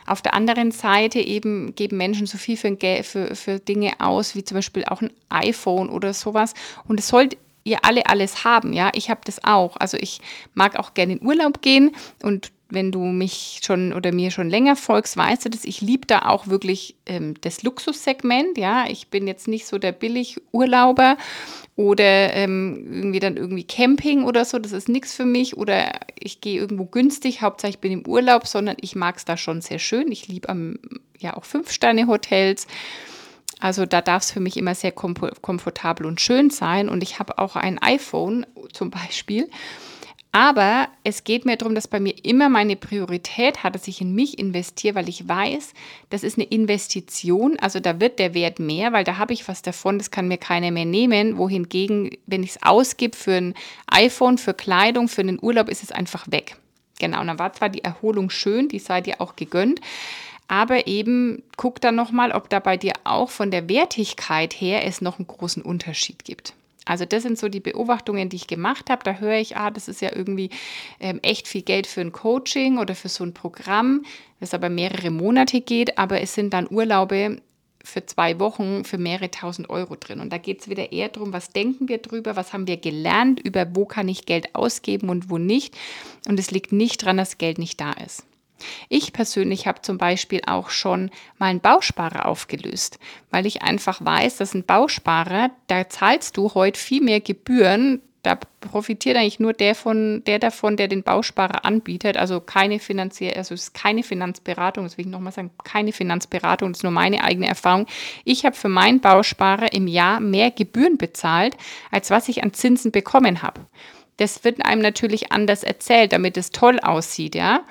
auf 0.08 0.22
der 0.22 0.34
anderen 0.34 0.72
Seite 0.72 1.20
eben 1.20 1.76
geben 1.76 1.98
Menschen 1.98 2.28
so 2.28 2.38
viel 2.38 2.58
für, 2.58 2.76
für, 3.04 3.36
für 3.36 3.60
Dinge 3.60 3.94
aus, 4.00 4.36
wie 4.36 4.44
zum 4.44 4.56
Beispiel 4.56 4.86
auch 4.86 5.02
ein 5.02 5.12
iPhone 5.30 5.90
oder 5.90 6.14
sowas. 6.14 6.54
Und 6.88 7.00
es 7.00 7.08
sollte 7.10 7.38
ihr 7.64 7.84
alle 7.84 8.08
alles 8.08 8.44
haben, 8.44 8.74
ja. 8.74 8.90
Ich 8.96 9.10
habe 9.10 9.22
das 9.26 9.44
auch. 9.44 9.76
Also 9.78 9.98
ich 9.98 10.22
mag 10.54 10.78
auch 10.80 10.94
gerne 10.94 11.14
in 11.14 11.26
Urlaub 11.26 11.62
gehen 11.62 11.96
und 12.24 12.52
wenn 12.69 12.91
du 12.91 13.00
mich 13.00 13.62
schon 13.63 13.93
oder 13.93 14.12
mir 14.12 14.31
schon 14.31 14.50
länger 14.50 14.75
folgst, 14.75 15.15
weißt 15.15 15.45
du 15.45 15.50
dass 15.50 15.63
Ich 15.63 15.81
liebe 15.81 16.05
da 16.05 16.24
auch 16.24 16.47
wirklich 16.47 16.95
ähm, 17.05 17.36
das 17.41 17.63
Luxussegment. 17.63 18.57
Ja, 18.57 18.86
ich 18.89 19.07
bin 19.07 19.27
jetzt 19.27 19.47
nicht 19.47 19.65
so 19.65 19.77
der 19.77 19.93
Billigurlauber 19.93 21.17
oder 21.75 22.33
ähm, 22.33 22.88
irgendwie 22.91 23.19
dann 23.19 23.38
irgendwie 23.38 23.63
Camping 23.63 24.24
oder 24.24 24.43
so. 24.43 24.59
Das 24.59 24.71
ist 24.71 24.89
nichts 24.89 25.13
für 25.13 25.25
mich. 25.25 25.55
Oder 25.55 25.91
ich 26.19 26.41
gehe 26.41 26.59
irgendwo 26.59 26.86
günstig, 26.86 27.41
Hauptsache 27.41 27.69
ich 27.69 27.79
bin 27.79 27.91
im 27.91 28.05
Urlaub, 28.05 28.47
sondern 28.47 28.75
ich 28.81 28.95
mag 28.95 29.15
es 29.17 29.25
da 29.25 29.38
schon 29.38 29.62
sehr 29.62 29.79
schön. 29.79 30.12
Ich 30.12 30.27
liebe 30.27 30.77
ja 31.19 31.38
auch 31.38 31.45
Fünf-Sterne-Hotels. 31.45 32.67
Also 33.59 33.86
da 33.86 34.01
darf 34.01 34.24
es 34.24 34.31
für 34.31 34.39
mich 34.39 34.57
immer 34.57 34.75
sehr 34.75 34.91
komfortabel 34.91 36.05
und 36.05 36.21
schön 36.21 36.50
sein. 36.50 36.89
Und 36.89 37.01
ich 37.01 37.19
habe 37.19 37.38
auch 37.39 37.55
ein 37.55 37.79
iPhone 37.79 38.45
zum 38.74 38.91
Beispiel. 38.91 39.50
Aber 40.31 40.89
es 41.03 41.24
geht 41.24 41.46
mir 41.46 41.57
darum, 41.57 41.74
dass 41.74 41.88
bei 41.88 42.00
mir 42.00 42.13
immer 42.24 42.50
meine 42.50 42.75
Priorität 42.75 43.63
hat, 43.63 43.75
dass 43.75 43.88
ich 43.88 44.01
in 44.01 44.13
mich 44.13 44.38
investiere, 44.38 44.96
weil 44.96 45.10
ich 45.10 45.27
weiß, 45.27 45.74
das 46.10 46.24
ist 46.24 46.38
eine 46.38 46.48
Investition. 46.48 47.57
Also 47.60 47.79
da 47.79 48.00
wird 48.00 48.19
der 48.19 48.34
Wert 48.34 48.60
mehr, 48.60 48.93
weil 48.93 49.03
da 49.03 49.17
habe 49.17 49.34
ich 49.34 49.48
was 49.48 49.62
davon, 49.62 49.98
das 49.98 50.12
kann 50.12 50.27
mir 50.27 50.38
keiner 50.38 50.72
mehr 50.72 50.86
nehmen. 50.86 51.38
Wohingegen, 51.38 52.12
wenn 52.27 52.43
ich 52.43 52.51
es 52.51 52.63
ausgebe 52.63 53.17
für 53.17 53.34
ein 53.34 53.53
iPhone, 53.88 54.38
für 54.38 54.53
Kleidung, 54.53 55.07
für 55.07 55.22
einen 55.22 55.39
Urlaub, 55.41 55.69
ist 55.69 55.81
es 55.81 55.91
einfach 55.91 56.29
weg. 56.29 56.57
Genau, 57.00 57.22
und 57.22 57.27
dann 57.27 57.39
war 57.39 57.53
zwar 57.53 57.69
die 57.69 57.84
Erholung 57.84 58.29
schön, 58.29 58.69
die 58.69 58.79
sei 58.79 59.01
dir 59.01 59.22
auch 59.22 59.36
gegönnt, 59.36 59.81
aber 60.48 60.88
eben 60.88 61.43
guck 61.57 61.81
dann 61.81 61.96
nochmal, 61.96 62.31
ob 62.31 62.50
da 62.50 62.60
bei 62.60 62.77
dir 62.77 62.93
auch 63.03 63.29
von 63.29 63.51
der 63.51 63.69
Wertigkeit 63.69 64.53
her 64.53 64.86
es 64.86 65.01
noch 65.01 65.19
einen 65.19 65.27
großen 65.27 65.62
Unterschied 65.62 66.24
gibt. 66.24 66.53
Also 66.88 67.06
das 67.06 67.24
sind 67.24 67.38
so 67.38 67.50
die 67.50 67.60
Beobachtungen, 67.60 68.29
die 68.29 68.38
ich 68.38 68.48
gemacht 68.48 68.89
habe. 68.89 69.03
Da 69.03 69.15
höre 69.15 69.39
ich, 69.39 69.58
ah, 69.58 69.72
das 69.72 69.88
ist 69.88 70.01
ja 70.01 70.15
irgendwie 70.15 70.50
ähm, 71.00 71.20
echt 71.22 71.48
viel 71.48 71.62
Geld 71.62 71.88
für 71.88 72.01
ein 72.01 72.12
Coaching 72.12 72.77
oder 72.77 72.96
für 72.96 73.10
so 73.10 73.24
ein 73.24 73.34
Programm, 73.34 74.03
das 74.39 74.53
aber 74.53 74.70
mehrere 74.70 75.12
Monate 75.12 75.62
geht, 75.62 75.98
aber 75.98 76.22
es 76.22 76.34
sind 76.34 76.53
dann 76.53 76.67
Urlaube 76.70 77.41
für 77.84 78.06
zwei 78.06 78.39
Wochen 78.39 78.84
für 78.84 78.98
mehrere 78.98 79.32
tausend 79.32 79.70
Euro 79.70 79.96
drin. 79.96 80.20
Und 80.20 80.32
da 80.32 80.38
geht 80.38 80.62
es 80.62 80.70
wieder 80.70 80.91
eher 80.91 81.10
darum, 81.10 81.34
was 81.34 81.50
denken 81.50 81.88
wir 81.88 82.00
drüber, 82.00 82.36
was 82.36 82.51
haben 82.53 82.67
wir 82.67 82.77
gelernt, 82.77 83.39
über 83.39 83.65
wo 83.75 83.86
kann 83.86 84.10
ich 84.10 84.25
Geld 84.25 84.53
ausgeben 84.56 85.10
und 85.10 85.29
wo 85.29 85.38
nicht. 85.38 85.75
Und 86.27 86.39
es 86.39 86.51
liegt 86.51 86.72
nicht 86.72 87.01
daran, 87.01 87.17
dass 87.17 87.38
Geld 87.38 87.58
nicht 87.58 87.79
da 87.79 87.94
ist. 87.94 88.25
Ich 88.90 89.14
persönlich 89.14 89.68
habe 89.68 89.82
zum 89.82 89.98
Beispiel 89.98 90.42
auch 90.46 90.70
schon 90.70 91.12
mal 91.38 91.48
einen 91.48 91.60
Bausparer 91.60 92.26
aufgelöst, 92.26 93.00
weil 93.32 93.46
ich 93.46 93.62
einfach 93.62 94.04
weiß, 94.04 94.38
dass 94.38 94.54
ein 94.54 94.66
Bausparer, 94.66 95.52
da 95.68 95.90
zahlst 95.90 96.38
du 96.38 96.54
heute 96.54 96.80
viel 96.80 97.02
mehr 97.02 97.22
Gebühren. 97.22 98.02
Da 98.24 98.38
profitiert 98.60 99.16
eigentlich 99.16 99.40
nur 99.40 99.54
der 99.54 99.74
von 99.74 100.22
der 100.26 100.40
davon, 100.40 100.76
der 100.76 100.90
den 100.90 101.04
Bausparer 101.04 101.64
anbietet. 101.64 102.18
Also 102.18 102.42
keine 102.42 102.80
finanzielle, 102.80 103.38
also 103.38 103.54
es 103.54 103.64
ist 103.64 103.74
keine 103.74 104.04
Finanzberatung, 104.04 104.84
das 104.84 104.98
will 104.98 105.06
ich 105.06 105.12
nochmal 105.12 105.32
sagen, 105.32 105.52
keine 105.64 105.94
Finanzberatung, 105.94 106.74
das 106.74 106.80
ist 106.80 106.84
nur 106.84 106.92
meine 106.92 107.24
eigene 107.24 107.48
Erfahrung. 107.48 107.86
Ich 108.26 108.46
habe 108.46 108.56
für 108.56 108.70
meinen 108.70 109.00
Bausparer 109.00 109.72
im 109.72 109.88
Jahr 109.88 110.20
mehr 110.20 110.52
Gebühren 110.52 110.98
bezahlt, 110.98 111.56
als 111.92 112.10
was 112.10 112.28
ich 112.28 112.44
an 112.44 112.54
Zinsen 112.54 112.92
bekommen 112.92 113.44
habe. 113.44 113.62
Das 114.18 114.44
wird 114.44 114.66
einem 114.66 114.82
natürlich 114.82 115.32
anders 115.32 115.64
erzählt, 115.64 116.12
damit 116.12 116.38
es 116.38 116.52
toll 116.52 116.80
aussieht, 116.80 117.36
ja. 117.36 117.62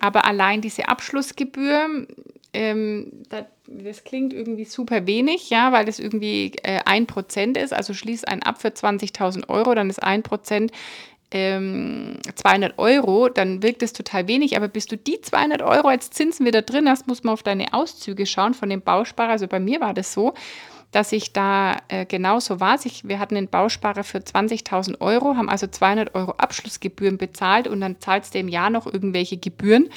Aber 0.00 0.24
allein 0.24 0.60
diese 0.60 0.88
Abschlussgebühr, 0.88 2.06
ähm, 2.52 3.12
das, 3.28 3.44
das, 3.66 4.04
klingt 4.04 4.32
irgendwie 4.32 4.64
super 4.64 5.06
wenig, 5.06 5.50
ja, 5.50 5.72
weil 5.72 5.84
das 5.84 5.98
irgendwie 5.98 6.52
äh, 6.62 6.80
ein 6.84 7.04
äh, 7.04 7.06
Prozent 7.06 7.56
ist. 7.56 7.72
Also 7.72 7.94
schließt 7.94 8.26
einen 8.26 8.42
ab 8.42 8.60
für 8.60 8.68
20.000 8.68 9.48
Euro, 9.48 9.74
dann 9.74 9.88
ist 9.88 10.02
ein 10.02 10.22
Prozent 10.22 10.72
ähm, 11.30 12.16
200 12.34 12.78
Euro, 12.78 13.28
dann 13.28 13.62
wirkt 13.62 13.82
es 13.82 13.92
total 13.92 14.26
wenig. 14.26 14.56
Aber 14.56 14.68
bis 14.68 14.86
du 14.86 14.96
die 14.96 15.20
200 15.20 15.62
Euro 15.62 15.88
als 15.88 16.10
Zinsen 16.10 16.44
wieder 16.44 16.62
drin 16.62 16.88
hast, 16.88 17.06
muss 17.06 17.22
man 17.22 17.34
auf 17.34 17.42
deine 17.42 17.72
Auszüge 17.72 18.26
schauen 18.26 18.54
von 18.54 18.68
dem 18.68 18.82
Bausparer. 18.82 19.30
Also 19.30 19.46
bei 19.46 19.60
mir 19.60 19.80
war 19.80 19.94
das 19.94 20.12
so, 20.12 20.34
dass 20.92 21.12
ich 21.12 21.32
da 21.32 21.76
äh, 21.88 22.04
genauso 22.04 22.60
war. 22.60 22.78
Ich, 22.84 23.06
wir 23.06 23.18
hatten 23.18 23.36
einen 23.36 23.48
Bausparer 23.48 24.04
für 24.04 24.18
20.000 24.18 25.00
Euro, 25.00 25.36
haben 25.36 25.48
also 25.48 25.66
200 25.66 26.14
Euro 26.14 26.32
Abschlussgebühren 26.32 27.18
bezahlt 27.18 27.68
und 27.68 27.80
dann 27.80 28.00
zahlst 28.00 28.34
du 28.34 28.38
im 28.38 28.48
Jahr 28.48 28.70
noch 28.70 28.86
irgendwelche 28.86 29.36
Gebühren. 29.36 29.88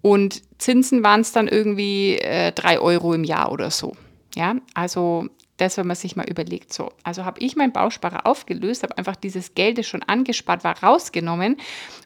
Und 0.00 0.42
Zinsen 0.58 1.02
waren 1.02 1.22
es 1.22 1.32
dann 1.32 1.48
irgendwie 1.48 2.18
äh, 2.18 2.52
3 2.52 2.78
Euro 2.78 3.14
im 3.14 3.24
Jahr 3.24 3.50
oder 3.50 3.70
so. 3.70 3.96
Ja, 4.34 4.54
also 4.74 5.26
das, 5.58 5.76
wenn 5.76 5.86
man 5.86 5.96
sich 5.96 6.16
mal 6.16 6.28
überlegt. 6.28 6.72
So, 6.72 6.92
also 7.02 7.24
habe 7.24 7.40
ich 7.40 7.56
meinen 7.56 7.72
Bausparer 7.72 8.26
aufgelöst, 8.26 8.82
habe 8.82 8.96
einfach 8.96 9.16
dieses 9.16 9.54
Geld, 9.54 9.78
das 9.78 9.86
schon 9.86 10.02
angespart 10.02 10.64
war, 10.64 10.82
rausgenommen 10.82 11.56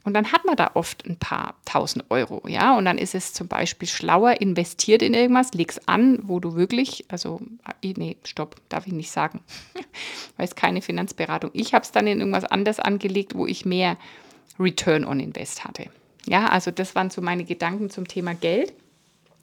und 0.04 0.14
dann 0.14 0.32
hat 0.32 0.44
man 0.44 0.56
da 0.56 0.72
oft 0.74 1.06
ein 1.06 1.16
paar 1.16 1.54
tausend 1.64 2.06
Euro, 2.10 2.42
ja, 2.48 2.76
und 2.76 2.84
dann 2.84 2.98
ist 2.98 3.14
es 3.14 3.32
zum 3.32 3.48
Beispiel 3.48 3.88
schlauer, 3.88 4.40
investiert 4.40 5.02
in 5.02 5.14
irgendwas, 5.14 5.52
leg's 5.52 5.78
an, 5.86 6.18
wo 6.22 6.40
du 6.40 6.54
wirklich, 6.54 7.04
also, 7.08 7.40
äh, 7.82 7.94
nee, 7.96 8.16
stopp, 8.24 8.56
darf 8.68 8.86
ich 8.86 8.92
nicht 8.92 9.10
sagen, 9.10 9.40
weil 10.36 10.46
es 10.46 10.54
keine 10.56 10.82
Finanzberatung. 10.82 11.50
Ich 11.52 11.74
habe 11.74 11.84
es 11.84 11.92
dann 11.92 12.06
in 12.06 12.18
irgendwas 12.18 12.44
anders 12.44 12.80
angelegt, 12.80 13.34
wo 13.34 13.46
ich 13.46 13.64
mehr 13.64 13.96
Return 14.58 15.04
on 15.04 15.20
Invest 15.20 15.64
hatte. 15.64 15.86
Ja, 16.26 16.46
also 16.46 16.70
das 16.70 16.94
waren 16.94 17.10
so 17.10 17.20
meine 17.20 17.44
Gedanken 17.44 17.90
zum 17.90 18.06
Thema 18.06 18.34
Geld. 18.34 18.72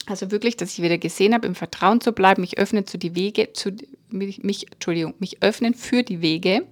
Also 0.06 0.32
wirklich, 0.32 0.58
dass 0.58 0.74
ich 0.74 0.82
wieder 0.82 0.98
gesehen 0.98 1.34
habe, 1.34 1.46
im 1.46 1.56
Vertrauen 1.56 2.02
zu 2.02 2.14
bleiben, 2.14 2.42
mich 2.42 2.58
öffnen 2.58 2.88
zu 2.88 2.98
die 2.98 3.16
Wege, 3.16 3.54
zu 3.54 3.72
mich, 4.10 4.44
mich, 4.44 4.72
Entschuldigung, 4.72 5.14
mich 5.20 5.42
öffnen 5.42 5.74
für 5.74 6.04
die 6.04 6.22
Wege, 6.22 6.66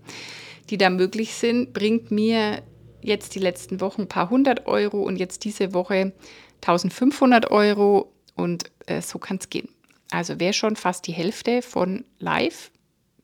die 0.69 0.77
da 0.77 0.89
möglich 0.89 1.33
sind, 1.33 1.73
bringt 1.73 2.11
mir 2.11 2.63
jetzt 3.01 3.35
die 3.35 3.39
letzten 3.39 3.79
Wochen 3.79 4.01
ein 4.01 4.09
paar 4.09 4.29
hundert 4.29 4.67
Euro 4.67 5.01
und 5.01 5.17
jetzt 5.17 5.43
diese 5.43 5.73
Woche 5.73 6.13
1500 6.61 7.51
Euro 7.51 8.11
und 8.35 8.71
äh, 8.85 9.01
so 9.01 9.19
kann 9.19 9.37
es 9.37 9.49
gehen. 9.49 9.69
Also 10.11 10.39
wäre 10.39 10.53
schon 10.53 10.75
fast 10.75 11.07
die 11.07 11.13
Hälfte 11.13 11.61
von 11.61 12.05
Live, 12.19 12.71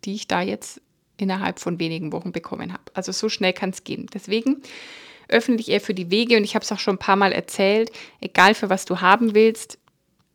die 0.06 0.16
ich 0.16 0.28
da 0.28 0.42
jetzt 0.42 0.82
innerhalb 1.18 1.60
von 1.60 1.80
wenigen 1.80 2.12
Wochen 2.12 2.32
bekommen 2.32 2.74
habe. 2.74 2.84
Also 2.94 3.12
so 3.12 3.30
schnell 3.30 3.54
kann 3.54 3.70
es 3.70 3.84
gehen. 3.84 4.08
Deswegen 4.14 4.62
öffne 5.30 5.58
dich 5.58 5.70
eher 5.70 5.82
für 5.82 5.94
die 5.94 6.12
Wege 6.12 6.38
und 6.38 6.44
ich 6.44 6.56
habe 6.56 6.64
es 6.64 6.72
auch 6.72 6.80
schon 6.80 6.96
ein 6.96 7.00
paar 7.00 7.16
Mal 7.16 7.32
erzählt, 7.32 7.92
egal 8.20 8.54
für 8.54 8.70
was 8.70 8.86
du 8.86 9.02
haben 9.02 9.34
willst, 9.34 9.78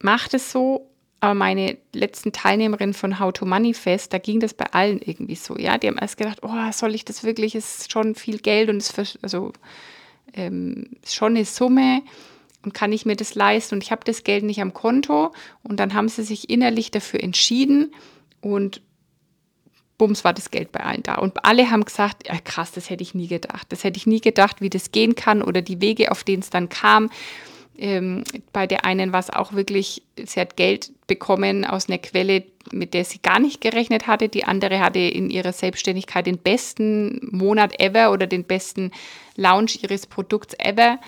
macht 0.00 0.35
es 0.35 0.52
so, 0.52 0.88
aber 1.20 1.34
meine 1.34 1.78
letzten 1.92 2.32
Teilnehmerinnen 2.32 2.94
von 2.94 3.18
How 3.18 3.32
to 3.32 3.44
Manifest, 3.44 4.12
da 4.12 4.18
ging 4.18 4.40
das 4.40 4.54
bei 4.54 4.66
allen 4.66 5.00
irgendwie 5.00 5.34
so, 5.34 5.56
ja. 5.58 5.78
Die 5.78 5.88
haben 5.88 5.98
erst 5.98 6.16
gedacht, 6.16 6.38
oh, 6.42 6.72
soll 6.72 6.94
ich 6.94 7.04
das 7.04 7.25
wirklich? 7.25 7.54
Ist 7.54 7.90
schon 7.90 8.14
viel 8.14 8.38
Geld 8.38 8.70
und 8.70 8.76
es 8.76 9.18
also 9.22 9.52
ähm, 10.34 10.90
ist 11.02 11.14
schon 11.14 11.34
eine 11.34 11.44
Summe 11.44 12.02
und 12.64 12.75
kann 12.75 12.92
ich 12.92 13.04
mir 13.06 13.16
das 13.16 13.34
leisten 13.34 13.76
und 13.76 13.82
ich 13.82 13.90
habe 13.90 14.04
das 14.04 14.25
Geld 14.25 14.44
nicht 14.44 14.60
am 14.60 14.75
Konto 14.75 15.32
und 15.62 15.80
dann 15.80 15.94
haben 15.94 16.08
sie 16.08 16.22
sich 16.22 16.50
innerlich 16.50 16.90
dafür 16.90 17.22
entschieden 17.22 17.92
und 18.40 18.82
bums 19.96 20.25
war 20.25 20.32
das 20.32 20.52
Geld 20.52 20.70
bei 20.70 20.80
allen 20.80 21.02
da. 21.02 21.16
Und 21.16 21.44
alle 21.44 21.70
haben 21.70 21.84
gesagt, 21.84 22.28
ja, 22.28 22.38
krass, 22.38 22.70
das 22.70 22.88
hätte 22.88 23.02
ich 23.02 23.14
nie 23.14 23.26
gedacht. 23.26 23.66
Das 23.70 23.82
hätte 23.82 23.96
ich 23.96 24.06
nie 24.06 24.20
gedacht, 24.20 24.60
wie 24.60 24.70
das 24.70 24.92
gehen 24.92 25.16
kann 25.16 25.42
oder 25.42 25.60
die 25.60 25.80
Wege, 25.80 26.12
auf 26.12 26.22
denen 26.22 26.42
es 26.42 26.50
dann 26.50 26.68
kam. 26.68 27.10
Ähm, 27.78 28.25
bei 28.52 28.66
der 28.66 28.85
einen 28.85 29.12
war 29.12 29.20
es 29.20 29.30
auch 29.30 29.52
wirklich, 29.52 30.02
sie 30.23 30.40
hat 30.40 30.56
Geld 30.56 30.90
bekommen 31.06 31.64
aus 31.64 31.88
einer 31.88 31.99
Quelle, 31.99 32.42
mit 32.73 32.92
der 32.92 33.04
sie 33.04 33.20
gar 33.23 33.38
nicht 33.38 33.61
gerechnet 33.61 34.08
hatte. 34.08 34.28
Die 34.28 34.44
andere 34.44 34.80
hatte 34.80 34.99
in 34.99 35.30
ihrer 35.30 35.52
Selbstständigkeit 35.52 36.26
den 36.26 36.38
besten 36.38 37.20
Monat 37.30 37.80
ever 37.80 38.11
oder 38.12 38.26
den 38.26 38.44
besten 38.44 38.90
Launch 39.37 39.82
ihres 39.82 40.06
Produkts 40.06 40.54
ever. 40.58 40.99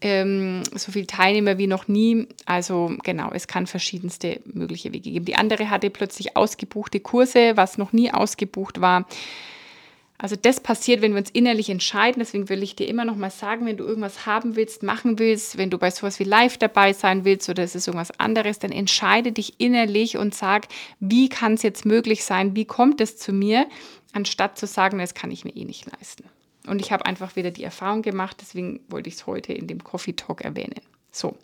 Ähm, 0.00 0.62
so 0.74 0.92
viele 0.92 1.06
Teilnehmer 1.06 1.56
wie 1.58 1.68
noch 1.68 1.86
nie. 1.86 2.26
Also 2.46 2.92
genau, 3.04 3.30
es 3.32 3.46
kann 3.46 3.68
verschiedenste 3.68 4.40
mögliche 4.44 4.92
Wege 4.92 5.10
geben. 5.12 5.24
Die 5.24 5.36
andere 5.36 5.70
hatte 5.70 5.90
plötzlich 5.90 6.36
ausgebuchte 6.36 6.98
Kurse, 7.00 7.56
was 7.56 7.78
noch 7.78 7.92
nie 7.92 8.12
ausgebucht 8.12 8.80
war. 8.80 9.06
Also 10.20 10.34
das 10.34 10.58
passiert, 10.58 11.00
wenn 11.00 11.12
wir 11.12 11.20
uns 11.20 11.30
innerlich 11.30 11.70
entscheiden. 11.70 12.18
Deswegen 12.18 12.48
will 12.48 12.64
ich 12.64 12.74
dir 12.74 12.88
immer 12.88 13.04
noch 13.04 13.14
mal 13.14 13.30
sagen, 13.30 13.66
wenn 13.66 13.76
du 13.76 13.84
irgendwas 13.84 14.26
haben 14.26 14.56
willst, 14.56 14.82
machen 14.82 15.20
willst, 15.20 15.58
wenn 15.58 15.70
du 15.70 15.78
bei 15.78 15.92
sowas 15.92 16.18
wie 16.18 16.24
Live 16.24 16.58
dabei 16.58 16.92
sein 16.92 17.24
willst 17.24 17.48
oder 17.48 17.62
es 17.62 17.76
ist 17.76 17.86
irgendwas 17.86 18.18
anderes, 18.18 18.58
dann 18.58 18.72
entscheide 18.72 19.30
dich 19.30 19.60
innerlich 19.60 20.16
und 20.16 20.34
sag, 20.34 20.66
wie 20.98 21.28
kann 21.28 21.54
es 21.54 21.62
jetzt 21.62 21.86
möglich 21.86 22.24
sein? 22.24 22.56
Wie 22.56 22.64
kommt 22.64 23.00
es 23.00 23.16
zu 23.16 23.32
mir? 23.32 23.68
Anstatt 24.12 24.58
zu 24.58 24.66
sagen, 24.66 24.98
das 24.98 25.14
kann 25.14 25.30
ich 25.30 25.44
mir 25.44 25.54
eh 25.54 25.64
nicht 25.64 25.86
leisten. 25.86 26.24
Und 26.66 26.80
ich 26.80 26.90
habe 26.90 27.06
einfach 27.06 27.36
wieder 27.36 27.52
die 27.52 27.62
Erfahrung 27.62 28.02
gemacht, 28.02 28.38
deswegen 28.40 28.80
wollte 28.88 29.08
ich 29.08 29.14
es 29.14 29.26
heute 29.26 29.52
in 29.52 29.68
dem 29.68 29.84
Coffee 29.84 30.14
Talk 30.14 30.40
erwähnen. 30.40 30.80
So, 31.10 31.36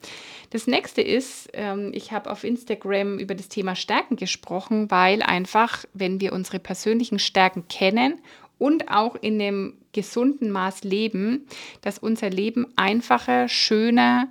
das 0.51 0.67
nächste 0.67 1.01
ist, 1.01 1.49
ähm, 1.55 1.91
ich 1.95 2.13
habe 2.13 2.31
auf 2.31 2.45
Instagram 2.45 3.19
über 3.19 3.35
das 3.35 3.49
Thema 3.49 3.75
Stärken 3.75 4.17
gesprochen, 4.17 4.91
weil 4.91 5.23
einfach, 5.23 5.85
wenn 5.95 6.21
wir 6.21 6.33
unsere 6.33 6.59
persönlichen 6.59 7.19
Stärken 7.19 7.67
kennen 7.69 8.21
und 8.59 8.91
auch 8.91 9.17
in 9.17 9.39
dem 9.39 9.75
gesunden 9.93 10.51
Maß 10.51 10.85
leben, 10.85 11.47
dass 11.81 11.99
unser 11.99 12.31
Leben 12.31 12.67
einfacher, 12.77 13.49
schöner, 13.49 14.31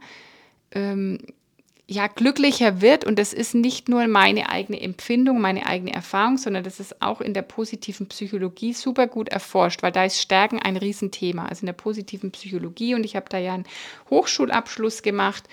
ähm, 0.72 1.20
ja, 1.88 2.08
glücklicher 2.08 2.82
wird. 2.82 3.06
Und 3.06 3.20
das 3.20 3.34
ist 3.34 3.56
nicht 3.56 3.90
nur 3.90 4.08
meine 4.08 4.50
eigene 4.50 4.82
Empfindung, 4.82 5.42
meine 5.42 5.66
eigene 5.66 5.94
Erfahrung, 5.94 6.38
sondern 6.38 6.64
das 6.64 6.80
ist 6.80 7.02
auch 7.02 7.22
in 7.22 7.34
der 7.34 7.42
positiven 7.42 8.08
Psychologie 8.08 8.74
super 8.74 9.08
gut 9.08 9.30
erforscht, 9.30 9.84
weil 9.84 9.92
da 9.92 10.06
ist 10.06 10.22
Stärken 10.22 10.60
ein 10.60 10.78
Riesenthema. 10.78 11.46
Also 11.46 11.62
in 11.62 11.68
der 11.68 11.74
positiven 11.74 12.32
Psychologie, 12.32 12.96
und 12.96 13.04
ich 13.04 13.16
habe 13.16 13.26
da 13.30 13.38
ja 13.38 13.54
einen 13.54 13.66
Hochschulabschluss 14.10 15.04
gemacht, 15.04 15.44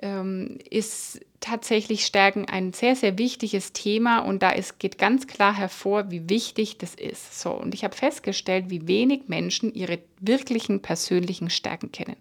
ähm, 0.00 0.58
ist 0.68 1.20
tatsächlich 1.44 2.06
Stärken 2.06 2.46
ein 2.46 2.72
sehr, 2.72 2.96
sehr 2.96 3.18
wichtiges 3.18 3.72
Thema 3.72 4.20
und 4.20 4.42
da 4.42 4.50
ist, 4.50 4.78
geht 4.78 4.96
ganz 4.98 5.26
klar 5.26 5.54
hervor, 5.54 6.10
wie 6.10 6.28
wichtig 6.28 6.78
das 6.78 6.94
ist. 6.94 7.38
So, 7.40 7.50
und 7.50 7.74
ich 7.74 7.84
habe 7.84 7.94
festgestellt, 7.94 8.70
wie 8.70 8.88
wenig 8.88 9.28
Menschen 9.28 9.74
ihre 9.74 9.98
wirklichen 10.20 10.80
persönlichen 10.80 11.50
Stärken 11.50 11.92
kennen. 11.92 12.16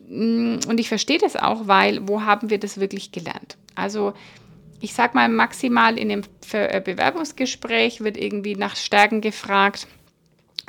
Mm, 0.00 0.58
und 0.68 0.80
ich 0.80 0.88
verstehe 0.88 1.18
das 1.18 1.36
auch, 1.36 1.68
weil 1.68 2.08
wo 2.08 2.22
haben 2.22 2.48
wir 2.50 2.58
das 2.58 2.80
wirklich 2.80 3.12
gelernt? 3.12 3.58
Also 3.74 4.14
ich 4.80 4.94
sage 4.94 5.14
mal, 5.14 5.28
maximal 5.28 5.98
in 5.98 6.08
dem 6.08 6.22
äh, 6.52 6.80
Bewerbungsgespräch 6.80 8.00
wird 8.00 8.16
irgendwie 8.16 8.54
nach 8.56 8.76
Stärken 8.76 9.20
gefragt 9.20 9.86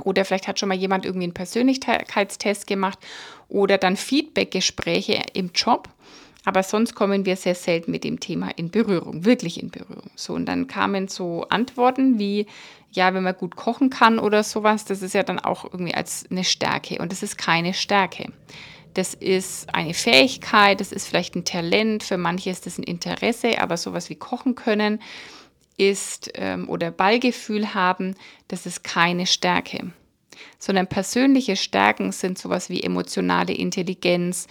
Oder 0.03 0.25
vielleicht 0.25 0.47
hat 0.47 0.59
schon 0.59 0.69
mal 0.69 0.77
jemand 0.77 1.05
irgendwie 1.05 1.25
einen 1.25 1.33
Persönlichkeitstest 1.33 2.67
gemacht 2.67 2.99
oder 3.49 3.77
dann 3.77 3.97
Feedbackgespräche 3.97 5.21
im 5.33 5.51
Job. 5.53 5.89
Aber 6.45 6.63
sonst 6.63 6.95
kommen 6.95 7.25
wir 7.25 7.35
sehr 7.35 7.55
selten 7.55 7.91
mit 7.91 8.03
dem 8.03 8.19
Thema 8.19 8.49
in 8.55 8.71
Berührung, 8.71 9.25
wirklich 9.25 9.61
in 9.61 9.71
Berührung. 9.71 10.09
So, 10.15 10.33
und 10.33 10.45
dann 10.45 10.67
kamen 10.67 11.07
so 11.07 11.45
Antworten 11.49 12.17
wie, 12.17 12.47
ja, 12.91 13.13
wenn 13.13 13.23
man 13.23 13.35
gut 13.35 13.55
kochen 13.55 13.89
kann 13.89 14.19
oder 14.19 14.43
sowas, 14.43 14.85
das 14.85 15.01
ist 15.01 15.13
ja 15.13 15.23
dann 15.23 15.39
auch 15.39 15.65
irgendwie 15.65 15.93
als 15.93 16.25
eine 16.31 16.43
Stärke. 16.43 16.99
Und 16.99 17.11
das 17.11 17.23
ist 17.23 17.37
keine 17.37 17.73
Stärke. 17.73 18.31
Das 18.93 19.13
ist 19.13 19.73
eine 19.73 19.93
Fähigkeit, 19.93 20.79
das 20.79 20.91
ist 20.91 21.07
vielleicht 21.07 21.35
ein 21.35 21.45
Talent, 21.45 22.03
für 22.03 22.17
manche 22.17 22.49
ist 22.49 22.65
das 22.65 22.77
ein 22.77 22.83
Interesse, 22.83 23.61
aber 23.61 23.77
sowas 23.77 24.09
wie 24.09 24.15
kochen 24.15 24.55
können 24.55 24.99
ist 25.77 26.31
ähm, 26.35 26.67
oder 26.69 26.91
Ballgefühl 26.91 27.73
haben, 27.73 28.15
das 28.47 28.65
ist 28.65 28.83
keine 28.83 29.25
Stärke. 29.25 29.91
Sondern 30.57 30.87
persönliche 30.87 31.55
Stärken 31.55 32.11
sind 32.11 32.37
sowas 32.37 32.69
wie 32.69 32.83
emotionale 32.83 33.53
Intelligenz, 33.53 34.47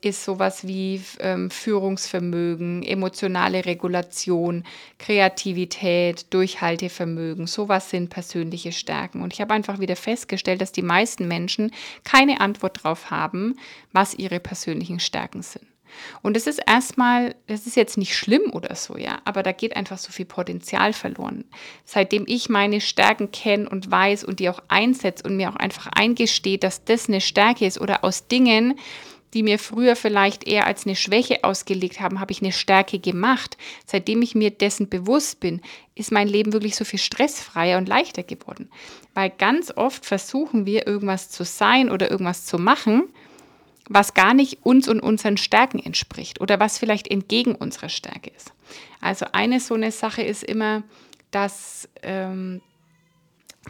ist 0.00 0.24
sowas 0.24 0.66
wie 0.66 1.02
ähm, 1.20 1.50
Führungsvermögen, 1.50 2.82
emotionale 2.82 3.64
Regulation, 3.64 4.64
Kreativität, 4.98 6.32
Durchhaltevermögen. 6.32 7.46
Sowas 7.46 7.90
sind 7.90 8.10
persönliche 8.10 8.72
Stärken. 8.72 9.22
Und 9.22 9.32
ich 9.32 9.40
habe 9.40 9.54
einfach 9.54 9.80
wieder 9.80 9.96
festgestellt, 9.96 10.60
dass 10.60 10.72
die 10.72 10.82
meisten 10.82 11.26
Menschen 11.28 11.72
keine 12.04 12.40
Antwort 12.40 12.78
darauf 12.78 13.10
haben, 13.10 13.58
was 13.92 14.14
ihre 14.14 14.40
persönlichen 14.40 15.00
Stärken 15.00 15.42
sind. 15.42 15.66
Und 16.22 16.36
es 16.36 16.46
ist 16.46 16.60
erstmal, 16.66 17.34
das 17.46 17.66
ist 17.66 17.76
jetzt 17.76 17.96
nicht 17.96 18.16
schlimm 18.16 18.52
oder 18.52 18.74
so, 18.74 18.96
ja, 18.96 19.20
aber 19.24 19.42
da 19.42 19.52
geht 19.52 19.76
einfach 19.76 19.98
so 19.98 20.12
viel 20.12 20.26
Potenzial 20.26 20.92
verloren. 20.92 21.44
Seitdem 21.84 22.24
ich 22.26 22.48
meine 22.48 22.80
Stärken 22.80 23.30
kenne 23.30 23.68
und 23.68 23.90
weiß 23.90 24.24
und 24.24 24.40
die 24.40 24.48
auch 24.48 24.62
einsetze 24.68 25.24
und 25.24 25.36
mir 25.36 25.50
auch 25.50 25.56
einfach 25.56 25.86
eingestehe, 25.86 26.58
dass 26.58 26.84
das 26.84 27.08
eine 27.08 27.20
Stärke 27.20 27.66
ist 27.66 27.80
oder 27.80 28.04
aus 28.04 28.28
Dingen, 28.28 28.78
die 29.34 29.42
mir 29.42 29.58
früher 29.58 29.96
vielleicht 29.96 30.46
eher 30.46 30.66
als 30.66 30.86
eine 30.86 30.96
Schwäche 30.96 31.44
ausgelegt 31.44 32.00
haben, 32.00 32.20
habe 32.20 32.32
ich 32.32 32.42
eine 32.42 32.52
Stärke 32.52 32.98
gemacht. 32.98 33.56
Seitdem 33.86 34.22
ich 34.22 34.34
mir 34.34 34.50
dessen 34.50 34.88
bewusst 34.88 35.40
bin, 35.40 35.60
ist 35.94 36.12
mein 36.12 36.28
Leben 36.28 36.52
wirklich 36.52 36.76
so 36.76 36.84
viel 36.84 36.98
stressfreier 36.98 37.78
und 37.78 37.88
leichter 37.88 38.22
geworden. 38.22 38.70
Weil 39.14 39.30
ganz 39.30 39.72
oft 39.76 40.06
versuchen 40.06 40.64
wir, 40.64 40.86
irgendwas 40.86 41.30
zu 41.30 41.44
sein 41.44 41.90
oder 41.90 42.10
irgendwas 42.10 42.46
zu 42.46 42.58
machen, 42.58 43.04
was 43.88 44.14
gar 44.14 44.34
nicht 44.34 44.64
uns 44.64 44.88
und 44.88 45.00
unseren 45.00 45.36
Stärken 45.36 45.78
entspricht 45.78 46.40
oder 46.40 46.60
was 46.60 46.78
vielleicht 46.78 47.08
entgegen 47.08 47.54
unserer 47.54 47.88
Stärke 47.88 48.30
ist. 48.36 48.52
Also 49.00 49.26
eine 49.32 49.60
so 49.60 49.74
eine 49.74 49.92
Sache 49.92 50.22
ist 50.22 50.42
immer, 50.42 50.82
dass 51.30 51.88
ähm, 52.02 52.60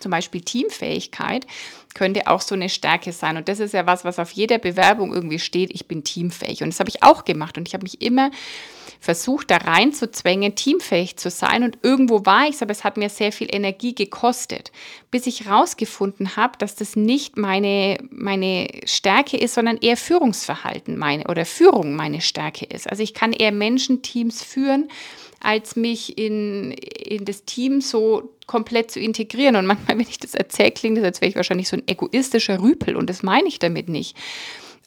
zum 0.00 0.10
Beispiel 0.10 0.40
Teamfähigkeit 0.40 1.46
könnte 1.94 2.26
auch 2.28 2.40
so 2.40 2.54
eine 2.54 2.68
Stärke 2.68 3.12
sein. 3.12 3.36
Und 3.36 3.48
das 3.48 3.60
ist 3.60 3.74
ja 3.74 3.86
was, 3.86 4.04
was 4.04 4.18
auf 4.18 4.30
jeder 4.30 4.58
Bewerbung 4.58 5.12
irgendwie 5.12 5.38
steht, 5.38 5.70
ich 5.72 5.86
bin 5.86 6.04
teamfähig. 6.04 6.62
Und 6.62 6.70
das 6.70 6.80
habe 6.80 6.90
ich 6.90 7.02
auch 7.02 7.24
gemacht. 7.24 7.58
Und 7.58 7.66
ich 7.66 7.74
habe 7.74 7.84
mich 7.84 8.00
immer 8.02 8.30
versucht, 9.00 9.50
da 9.50 9.58
reinzuzwängen, 9.58 10.54
teamfähig 10.54 11.16
zu 11.16 11.30
sein. 11.30 11.62
Und 11.62 11.78
irgendwo 11.82 12.26
war 12.26 12.48
ich 12.48 12.56
es, 12.56 12.62
aber 12.62 12.72
es 12.72 12.84
hat 12.84 12.96
mir 12.96 13.08
sehr 13.08 13.32
viel 13.32 13.48
Energie 13.50 13.94
gekostet, 13.94 14.72
bis 15.10 15.26
ich 15.26 15.44
herausgefunden 15.44 16.36
habe, 16.36 16.58
dass 16.58 16.74
das 16.74 16.96
nicht 16.96 17.36
meine, 17.36 17.98
meine 18.10 18.68
Stärke 18.84 19.36
ist, 19.36 19.54
sondern 19.54 19.78
eher 19.78 19.96
Führungsverhalten 19.96 20.98
meine 20.98 21.24
oder 21.28 21.44
Führung 21.44 21.94
meine 21.94 22.20
Stärke 22.20 22.66
ist. 22.66 22.88
Also 22.88 23.02
ich 23.02 23.14
kann 23.14 23.32
eher 23.32 23.52
Menschen, 23.52 24.02
Teams 24.02 24.42
führen 24.42 24.88
als 25.40 25.76
mich 25.76 26.18
in, 26.18 26.72
in 26.72 27.24
das 27.24 27.44
Team 27.44 27.80
so 27.80 28.34
komplett 28.46 28.90
zu 28.90 29.00
integrieren. 29.00 29.56
Und 29.56 29.66
manchmal, 29.66 29.98
wenn 29.98 30.08
ich 30.08 30.18
das 30.18 30.34
erzähle, 30.34 30.72
klingt 30.72 30.98
das, 30.98 31.04
als 31.04 31.20
wäre 31.20 31.30
ich 31.30 31.36
wahrscheinlich 31.36 31.68
so 31.68 31.76
ein 31.76 31.86
egoistischer 31.86 32.60
Rüpel 32.60 32.96
und 32.96 33.08
das 33.08 33.22
meine 33.22 33.48
ich 33.48 33.58
damit 33.58 33.88
nicht. 33.88 34.16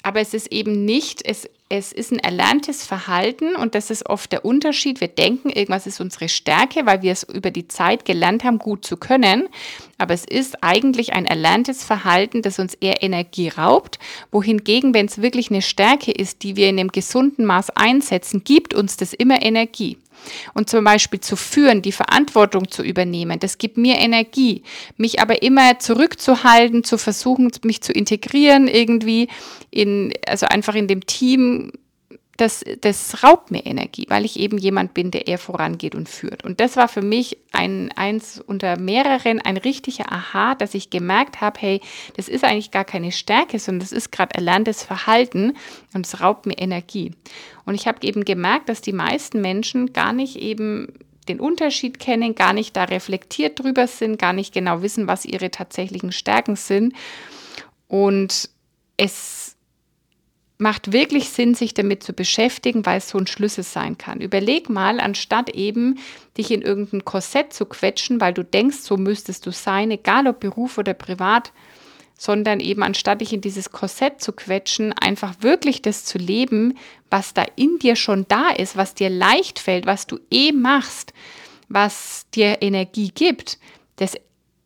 Aber 0.03 0.20
es 0.20 0.34
ist 0.34 0.51
eben 0.51 0.84
nicht, 0.84 1.24
es, 1.25 1.48
es 1.70 1.91
ist 1.91 2.12
ein 2.12 2.20
erlerntes 2.20 2.86
Verhalten 2.86 3.55
und 3.55 3.75
das 3.75 3.91
ist 3.91 4.10
oft 4.10 4.31
der 4.31 4.46
Unterschied. 4.46 5.00
Wir 5.00 5.08
denken, 5.08 5.50
irgendwas 5.50 5.86
ist 5.86 6.01
unsere 6.01 6.27
Stärke, 6.27 6.87
weil 6.87 7.03
wir 7.03 7.11
es 7.11 7.24
über 7.24 7.51
die 7.51 7.68
Zeit 7.68 8.03
gelernt 8.03 8.44
haben, 8.44 8.57
gut 8.57 8.83
zu 8.83 8.98
können. 8.98 9.48
Aber 10.01 10.16
es 10.16 10.25
ist 10.25 10.64
eigentlich 10.64 11.14
ein 11.14 11.27
erlerntes 11.27 11.83
Verhalten, 11.83 12.42
das 12.42 12.57
uns 12.57 12.74
eher 12.74 13.03
Energie 13.03 13.50
raubt. 13.50 14.00
Wohingegen, 14.31 14.96
wenn 14.96 15.05
es 15.05 15.22
wirklich 15.22 15.51
eine 15.51 15.61
Stärke 15.61 16.11
ist, 16.11 16.42
die 16.42 16.55
wir 16.55 16.70
in 16.70 16.79
einem 16.79 16.92
gesunden 16.92 17.46
Maß 17.46 17.70
einsetzen, 17.75 18.44
gibt 18.44 18.74
uns 18.74 18.98
das 18.98 19.14
immer 19.14 19.44
Energie. 19.44 20.00
Und 20.55 20.72
zum 20.72 20.83
Beispiel 20.83 21.20
zu 21.20 21.35
führen, 21.35 21.83
die 21.83 21.92
Verantwortung 21.92 22.72
zu 22.72 22.81
übernehmen, 22.81 23.40
das 23.40 23.59
gibt 23.59 23.77
mir 23.77 24.00
Energie. 24.00 24.64
Mich 24.98 25.20
aber 25.20 25.44
immer 25.44 25.77
zurückzuhalten, 25.77 26.83
zu 26.83 26.98
versuchen, 26.98 27.51
mich 27.64 27.81
zu 27.81 27.94
integrieren 27.94 28.68
irgendwie 28.68 29.27
in, 29.70 30.14
also 30.27 30.48
einfach 30.48 30.74
in 30.74 30.87
dem 30.87 31.05
Team 31.05 31.74
das, 32.42 32.66
das 32.82 33.24
raubt 33.24 33.51
mir 33.51 33.68
Energie, 33.68 34.08
weil 34.10 34.25
ich 34.25 34.40
eben 34.40 34.58
jemand 34.58 34.96
bin, 34.96 35.12
der 35.12 35.27
eher 35.27 35.38
vorangeht 35.38 35.94
und 35.94 36.10
führt. 36.10 36.44
Und 36.44 36.60
das 36.60 36.75
war 36.75 36.88
für 36.88 37.04
mich 37.04 37.38
ein, 37.51 37.92
eins 37.96 38.40
unter 38.40 38.80
mehreren 38.80 39.40
ein 39.40 39.58
richtiger 39.58 40.12
Aha, 40.12 40.56
dass 40.56 40.74
ich 40.74 40.90
gemerkt 40.90 41.40
habe, 41.40 41.60
hey, 41.62 41.82
das 42.18 42.27
ist 42.27 42.44
eigentlich 42.44 42.72
gar 42.72 42.84
keine 42.84 43.12
Stärke, 43.12 43.60
sondern 43.60 43.82
das 43.82 43.92
ist 43.92 44.12
gerade 44.12 44.34
erlerntes 44.34 44.82
Verhalten 44.82 45.54
und 45.94 46.08
es 46.08 46.20
raubt 46.20 46.48
mir 46.48 46.58
Energie. 46.58 47.12
Und 47.66 47.75
ich 47.75 47.86
habe 47.86 48.00
eben 48.01 48.25
gemerkt, 48.25 48.70
dass 48.70 48.82
die 48.82 48.92
meisten 48.92 49.40
Menschen 49.40 49.94
gar 49.94 50.12
nicht 50.12 50.38
eben 50.38 50.88
den 51.27 51.40
Unterschied 51.40 52.00
kennen, 52.00 52.34
gar 52.34 52.54
nicht 52.54 52.75
da 52.75 52.86
reflektiert 52.86 53.60
drüber 53.60 53.86
sind, 53.86 54.18
gar 54.18 54.34
nicht 54.34 54.51
genau 54.51 54.82
wissen, 54.82 55.06
was 55.06 55.25
ihre 55.25 55.51
tatsächlichen 55.51 56.12
Stärken 56.12 56.56
sind. 56.56 56.96
Und 57.88 58.50
es 58.98 59.50
macht 60.62 60.94
wirklich 60.94 61.30
Sinn, 61.30 61.56
sich 61.56 61.74
damit 61.74 62.04
zu 62.04 62.14
beschäftigen, 62.14 62.86
weil 62.86 63.00
es 63.00 63.10
so 63.10 63.18
ein 63.18 63.26
Schlüssel 63.26 63.64
sein 63.64 63.98
kann. 63.98 64.22
Überleg 64.22 64.70
mal, 64.70 65.00
anstatt 65.00 65.50
eben 65.50 65.98
dich 66.38 66.52
in 66.52 66.62
irgendein 66.62 67.04
Korsett 67.04 67.52
zu 67.52 67.66
quetschen, 67.66 68.22
weil 68.22 68.34
du 68.34 68.44
denkst, 68.44 68.78
so 68.78 68.96
müsstest 68.96 69.48
du 69.48 69.52
sein, 69.52 69.90
egal 69.90 70.28
ob 70.28 70.40
Beruf 70.40 70.78
oder 70.78 70.94
privat, 70.94 71.52
sondern 72.16 72.60
eben 72.60 72.84
anstatt 72.84 73.22
dich 73.22 73.34
in 73.34 73.42
dieses 73.42 73.72
Korsett 73.72 74.22
zu 74.22 74.34
quetschen, 74.34 74.94
einfach 74.94 75.34
wirklich 75.40 75.82
das 75.82 76.06
zu 76.06 76.20
leben, 76.20 76.78
was 77.10 77.34
da 77.34 77.44
in 77.56 77.80
dir 77.80 77.96
schon 77.96 78.28
da 78.28 78.52
ist, 78.52 78.78
was 78.78 78.94
dir 78.94 79.10
leicht 79.10 79.58
fällt, 79.58 79.88
was 79.88 80.06
du 80.06 80.20
eh 80.30 80.52
machst, 80.52 81.12
was 81.70 82.28
dir 82.36 82.62
Energie 82.62 83.10
gibt. 83.10 83.58
Das 83.96 84.14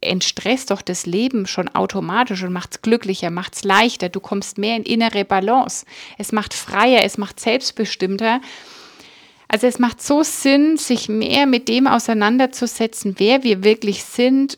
entstresst 0.05 0.71
doch 0.71 0.81
das 0.81 1.05
Leben 1.05 1.45
schon 1.47 1.67
automatisch 1.69 2.43
und 2.43 2.53
macht 2.53 2.71
es 2.71 2.81
glücklicher, 2.81 3.29
macht 3.31 3.55
es 3.55 3.63
leichter. 3.63 4.09
Du 4.09 4.19
kommst 4.19 4.57
mehr 4.57 4.75
in 4.75 4.83
innere 4.83 5.25
Balance. 5.25 5.85
Es 6.17 6.31
macht 6.31 6.53
freier, 6.53 7.03
es 7.03 7.17
macht 7.17 7.39
selbstbestimmter. 7.39 8.41
Also 9.47 9.67
es 9.67 9.79
macht 9.79 10.01
so 10.01 10.23
Sinn, 10.23 10.77
sich 10.77 11.07
mehr 11.07 11.45
mit 11.45 11.69
dem 11.69 11.87
auseinanderzusetzen, 11.87 13.15
wer 13.17 13.43
wir 13.43 13.63
wirklich 13.63 14.03
sind 14.03 14.57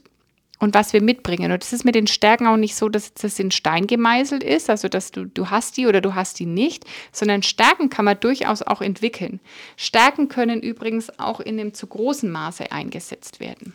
und 0.60 0.74
was 0.74 0.94
wir 0.94 1.02
mitbringen. 1.02 1.52
Und 1.52 1.64
es 1.64 1.74
ist 1.74 1.86
mit 1.86 1.96
den 1.96 2.08
Stärken 2.08 2.48
auch 2.48 2.58
nicht 2.58 2.76
so, 2.76 2.90
dass 2.90 3.14
das 3.14 3.38
in 3.40 3.52
Stein 3.52 3.88
gemeißelt 3.88 4.44
ist, 4.44 4.70
also 4.70 4.88
dass 4.88 5.12
du, 5.12 5.26
du 5.26 5.50
hast 5.50 5.78
die 5.78 5.88
oder 5.88 6.02
du 6.02 6.16
hast 6.16 6.40
die 6.40 6.46
nicht, 6.46 6.86
sondern 7.12 7.44
Stärken 7.44 7.90
kann 7.90 8.06
man 8.06 8.20
durchaus 8.20 8.62
auch 8.62 8.82
entwickeln. 8.82 9.40
Stärken 9.76 10.30
können 10.30 10.62
übrigens 10.62 11.20
auch 11.20 11.40
in 11.40 11.60
einem 11.60 11.74
zu 11.74 11.88
großen 11.88 12.32
Maße 12.32 12.72
eingesetzt 12.72 13.40
werden. 13.40 13.74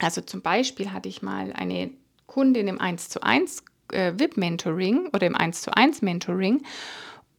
Also 0.00 0.20
zum 0.20 0.42
Beispiel 0.42 0.92
hatte 0.92 1.08
ich 1.08 1.22
mal 1.22 1.52
eine 1.52 1.90
Kundin 2.26 2.68
im 2.68 2.80
1 2.80 3.08
zu 3.08 3.22
1 3.22 3.64
äh, 3.92 4.12
VIP-Mentoring 4.16 5.08
oder 5.12 5.26
im 5.26 5.34
1 5.34 5.62
zu 5.62 5.74
1 5.74 6.02
Mentoring 6.02 6.62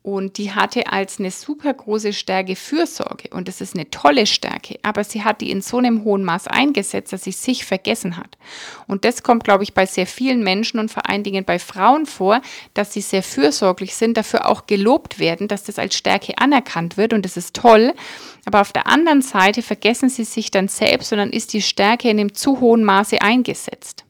und 0.01 0.37
die 0.37 0.51
hatte 0.53 0.87
als 0.87 1.19
eine 1.19 1.29
super 1.29 1.73
große 1.73 2.13
Stärke 2.13 2.55
Fürsorge 2.55 3.29
und 3.31 3.49
das 3.49 3.59
ist 3.59 3.75
eine 3.75 3.89
tolle 3.89 4.25
Stärke, 4.25 4.79
aber 4.81 5.03
sie 5.03 5.23
hat 5.23 5.41
die 5.41 5.51
in 5.51 5.61
so 5.61 5.77
einem 5.77 6.05
hohen 6.05 6.23
Maß 6.23 6.47
eingesetzt, 6.47 7.11
dass 7.11 7.25
sie 7.25 7.33
sich 7.33 7.65
vergessen 7.65 8.15
hat. 8.15 8.37
Und 8.87 9.03
das 9.03 9.23
kommt, 9.23 9.43
glaube 9.43 9.63
ich, 9.63 9.73
bei 9.73 9.85
sehr 9.85 10.07
vielen 10.07 10.41
Menschen 10.41 10.79
und 10.79 10.89
vor 10.89 11.09
allen 11.09 11.23
Dingen 11.23 11.43
bei 11.43 11.59
Frauen 11.59 12.05
vor, 12.05 12.41
dass 12.73 12.93
sie 12.93 13.01
sehr 13.01 13.23
fürsorglich 13.23 13.93
sind, 13.95 14.15
dafür 14.15 14.47
auch 14.47 14.67
gelobt 14.67 15.19
werden, 15.19 15.49
dass 15.49 15.63
das 15.63 15.77
als 15.77 15.95
Stärke 15.95 16.37
anerkannt 16.37 16.95
wird 16.95 17.11
und 17.11 17.25
das 17.25 17.35
ist 17.35 17.55
toll. 17.55 17.93
Aber 18.45 18.61
auf 18.61 18.71
der 18.71 18.87
anderen 18.87 19.21
Seite 19.21 19.61
vergessen 19.61 20.07
sie 20.07 20.23
sich 20.23 20.49
dann 20.49 20.69
selbst 20.69 21.11
und 21.11 21.17
dann 21.17 21.31
ist 21.31 21.51
die 21.51 21.61
Stärke 21.61 22.09
in 22.09 22.19
einem 22.19 22.33
zu 22.33 22.61
hohen 22.61 22.85
Maße 22.85 23.21
eingesetzt. 23.21 24.05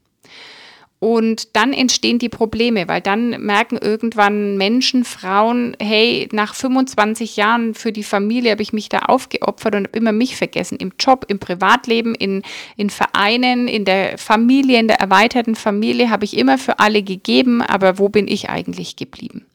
Und 1.02 1.56
dann 1.56 1.72
entstehen 1.72 2.20
die 2.20 2.28
Probleme, 2.28 2.90
weil 2.90 3.00
dann 3.00 3.30
merken 3.42 3.78
irgendwann 3.78 4.58
Menschen, 4.58 5.06
Frauen, 5.06 5.78
hey, 5.82 6.28
nach 6.34 6.54
25 6.54 7.38
Jahren 7.38 7.74
für 7.74 7.94
die 7.94 8.04
Familie 8.04 8.52
habe 8.52 8.62
ich 8.62 8.74
mich 8.74 8.90
da 8.90 9.00
aufgeopfert 9.00 9.76
und 9.76 9.88
habe 9.88 9.98
immer 9.98 10.12
mich 10.12 10.36
vergessen. 10.36 10.78
Im 10.78 10.92
Job, 11.00 11.26
im 11.30 11.40
Privatleben, 11.40 12.16
in, 12.16 12.42
in 12.76 12.90
Vereinen, 12.90 13.70
in 13.70 13.86
der 13.86 14.18
Familie, 14.18 14.78
in 14.78 14.90
der 14.90 15.00
erweiterten 15.00 15.56
Familie 15.56 16.10
habe 16.10 16.26
ich 16.26 16.36
immer 16.36 16.58
für 16.58 16.80
alle 16.80 17.02
gegeben, 17.02 17.62
aber 17.62 17.98
wo 17.98 18.10
bin 18.10 18.28
ich 18.28 18.50
eigentlich 18.50 18.98
geblieben? 18.98 19.46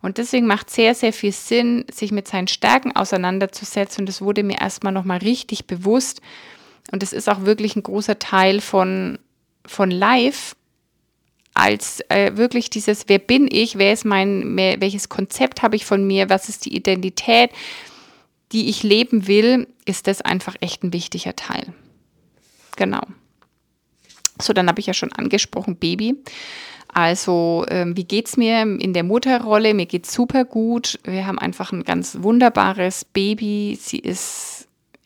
Und 0.00 0.16
deswegen 0.16 0.46
macht 0.46 0.70
sehr, 0.70 0.94
sehr 0.94 1.12
viel 1.12 1.32
Sinn, 1.32 1.84
sich 1.92 2.10
mit 2.10 2.26
seinen 2.26 2.48
Stärken 2.48 2.96
auseinanderzusetzen. 2.96 4.00
Und 4.00 4.08
das 4.08 4.22
wurde 4.22 4.42
mir 4.42 4.58
erstmal 4.58 4.94
nochmal 4.94 5.18
richtig 5.18 5.66
bewusst. 5.66 6.22
Und 6.90 7.02
es 7.02 7.12
ist 7.12 7.28
auch 7.28 7.44
wirklich 7.44 7.76
ein 7.76 7.82
großer 7.82 8.18
Teil 8.18 8.62
von, 8.62 9.18
von 9.66 9.90
Life, 9.90 10.54
als 11.54 12.00
äh, 12.08 12.36
wirklich 12.36 12.70
dieses, 12.70 13.08
wer 13.08 13.18
bin 13.18 13.48
ich, 13.50 13.76
wer 13.76 13.92
ist 13.92 14.04
mein, 14.04 14.56
welches 14.56 15.08
Konzept 15.08 15.62
habe 15.62 15.76
ich 15.76 15.84
von 15.84 16.06
mir, 16.06 16.30
was 16.30 16.48
ist 16.48 16.64
die 16.64 16.74
Identität, 16.74 17.50
die 18.52 18.68
ich 18.68 18.82
leben 18.82 19.26
will, 19.26 19.66
ist 19.84 20.06
das 20.06 20.22
einfach 20.22 20.56
echt 20.60 20.82
ein 20.82 20.92
wichtiger 20.92 21.36
Teil. 21.36 21.72
Genau. 22.76 23.02
So, 24.40 24.52
dann 24.52 24.68
habe 24.68 24.80
ich 24.80 24.86
ja 24.86 24.94
schon 24.94 25.12
angesprochen, 25.12 25.76
Baby. 25.76 26.16
Also, 26.92 27.64
ähm, 27.68 27.96
wie 27.96 28.06
es 28.24 28.36
mir 28.36 28.62
in 28.62 28.92
der 28.92 29.04
Mutterrolle? 29.04 29.74
Mir 29.74 29.86
geht 29.86 30.06
es 30.06 30.12
super 30.12 30.44
gut. 30.44 30.98
Wir 31.04 31.26
haben 31.26 31.38
einfach 31.38 31.72
ein 31.72 31.84
ganz 31.84 32.18
wunderbares 32.20 33.04
Baby. 33.04 33.78
Sie 33.80 33.98
ist 33.98 34.59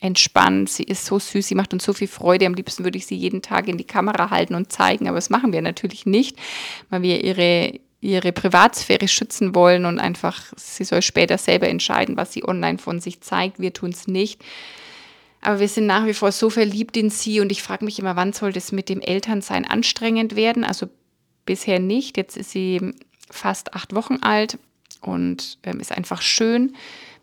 entspannt, 0.05 0.69
sie 0.69 0.83
ist 0.83 1.05
so 1.05 1.19
süß, 1.19 1.47
sie 1.47 1.55
macht 1.55 1.73
uns 1.73 1.83
so 1.83 1.93
viel 1.93 2.07
Freude. 2.07 2.45
Am 2.45 2.53
liebsten 2.53 2.83
würde 2.83 2.97
ich 2.97 3.07
sie 3.07 3.15
jeden 3.15 3.41
Tag 3.41 3.67
in 3.67 3.77
die 3.77 3.83
Kamera 3.83 4.29
halten 4.29 4.55
und 4.55 4.71
zeigen, 4.71 5.07
aber 5.07 5.17
das 5.17 5.29
machen 5.29 5.51
wir 5.51 5.61
natürlich 5.61 6.05
nicht, 6.05 6.37
weil 6.89 7.01
wir 7.01 7.23
ihre, 7.23 7.79
ihre 8.01 8.31
Privatsphäre 8.31 9.07
schützen 9.07 9.55
wollen 9.55 9.85
und 9.85 9.99
einfach, 9.99 10.53
sie 10.55 10.83
soll 10.83 11.01
später 11.01 11.37
selber 11.37 11.67
entscheiden, 11.67 12.17
was 12.17 12.33
sie 12.33 12.47
online 12.47 12.77
von 12.77 12.99
sich 12.99 13.21
zeigt. 13.21 13.59
Wir 13.59 13.73
tun 13.73 13.89
es 13.89 14.07
nicht. 14.07 14.41
Aber 15.41 15.59
wir 15.59 15.67
sind 15.67 15.85
nach 15.85 16.05
wie 16.05 16.13
vor 16.13 16.31
so 16.31 16.49
verliebt 16.49 16.97
in 16.97 17.09
sie 17.09 17.39
und 17.39 17.51
ich 17.51 17.61
frage 17.61 17.85
mich 17.85 17.99
immer, 17.99 18.15
wann 18.15 18.33
soll 18.33 18.53
das 18.53 18.71
mit 18.71 18.89
dem 18.89 19.01
Elternsein 19.01 19.65
anstrengend 19.65 20.35
werden? 20.35 20.63
Also 20.63 20.87
bisher 21.45 21.79
nicht. 21.79 22.17
Jetzt 22.17 22.37
ist 22.37 22.51
sie 22.51 22.93
fast 23.29 23.73
acht 23.73 23.93
Wochen 23.93 24.17
alt 24.21 24.57
und 25.01 25.59
ähm, 25.63 25.79
ist 25.79 25.91
einfach 25.91 26.21
schön. 26.21 26.75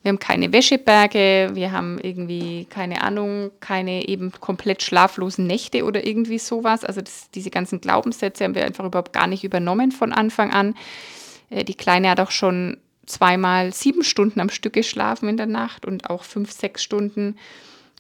Wir 0.03 0.09
haben 0.09 0.19
keine 0.19 0.53
Wäscheberge, 0.53 1.51
wir 1.55 1.71
haben 1.71 1.99
irgendwie, 2.01 2.67
keine 2.69 3.03
Ahnung, 3.03 3.53
keine 3.61 4.09
eben 4.09 4.33
komplett 4.33 4.83
schlaflosen 4.83 5.47
Nächte 5.47 5.85
oder 5.85 6.05
irgendwie 6.05 6.39
sowas. 6.39 6.85
Also 6.85 7.01
das, 7.01 7.31
diese 7.31 7.51
ganzen 7.51 7.81
Glaubenssätze 7.81 8.43
haben 8.43 8.57
wir 8.57 8.65
einfach 8.65 8.85
überhaupt 8.85 9.13
gar 9.13 9.29
nicht 9.29 9.45
übernommen 9.45 9.93
von 9.93 10.13
Anfang 10.13 10.51
an. 10.51 10.75
Äh, 11.51 11.65
die 11.65 11.75
Kleine 11.75 12.11
hat 12.11 12.21
auch 12.21 12.33
schon 12.33 12.79
zweimal 13.07 13.73
sieben 13.73 14.03
Stunden 14.03 14.41
am 14.41 14.51
Stück 14.51 14.73
geschlafen 14.73 15.29
in 15.29 15.37
der 15.37 15.47
Nacht 15.47 15.87
und 15.87 16.11
auch 16.11 16.25
fünf, 16.25 16.51
sechs 16.51 16.83
Stunden 16.83 17.37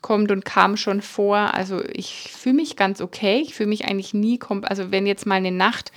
kommt 0.01 0.33
und 0.33 0.45
kam 0.45 0.77
schon 0.77 1.03
vor. 1.03 1.55
Also 1.55 1.83
ich 1.85 2.33
fühle 2.33 2.57
mich 2.57 2.77
ganz 2.77 3.01
okay. 3.01 3.41
Ich 3.41 3.55
fühle 3.55 3.69
mich 3.69 3.85
eigentlich 3.87 4.13
nie, 4.13 4.41
also 4.63 4.91
wenn 4.91 5.07
jetzt 5.07 5.27
mal 5.27 5.37
eine 5.37 5.53
Nacht, 5.53 5.93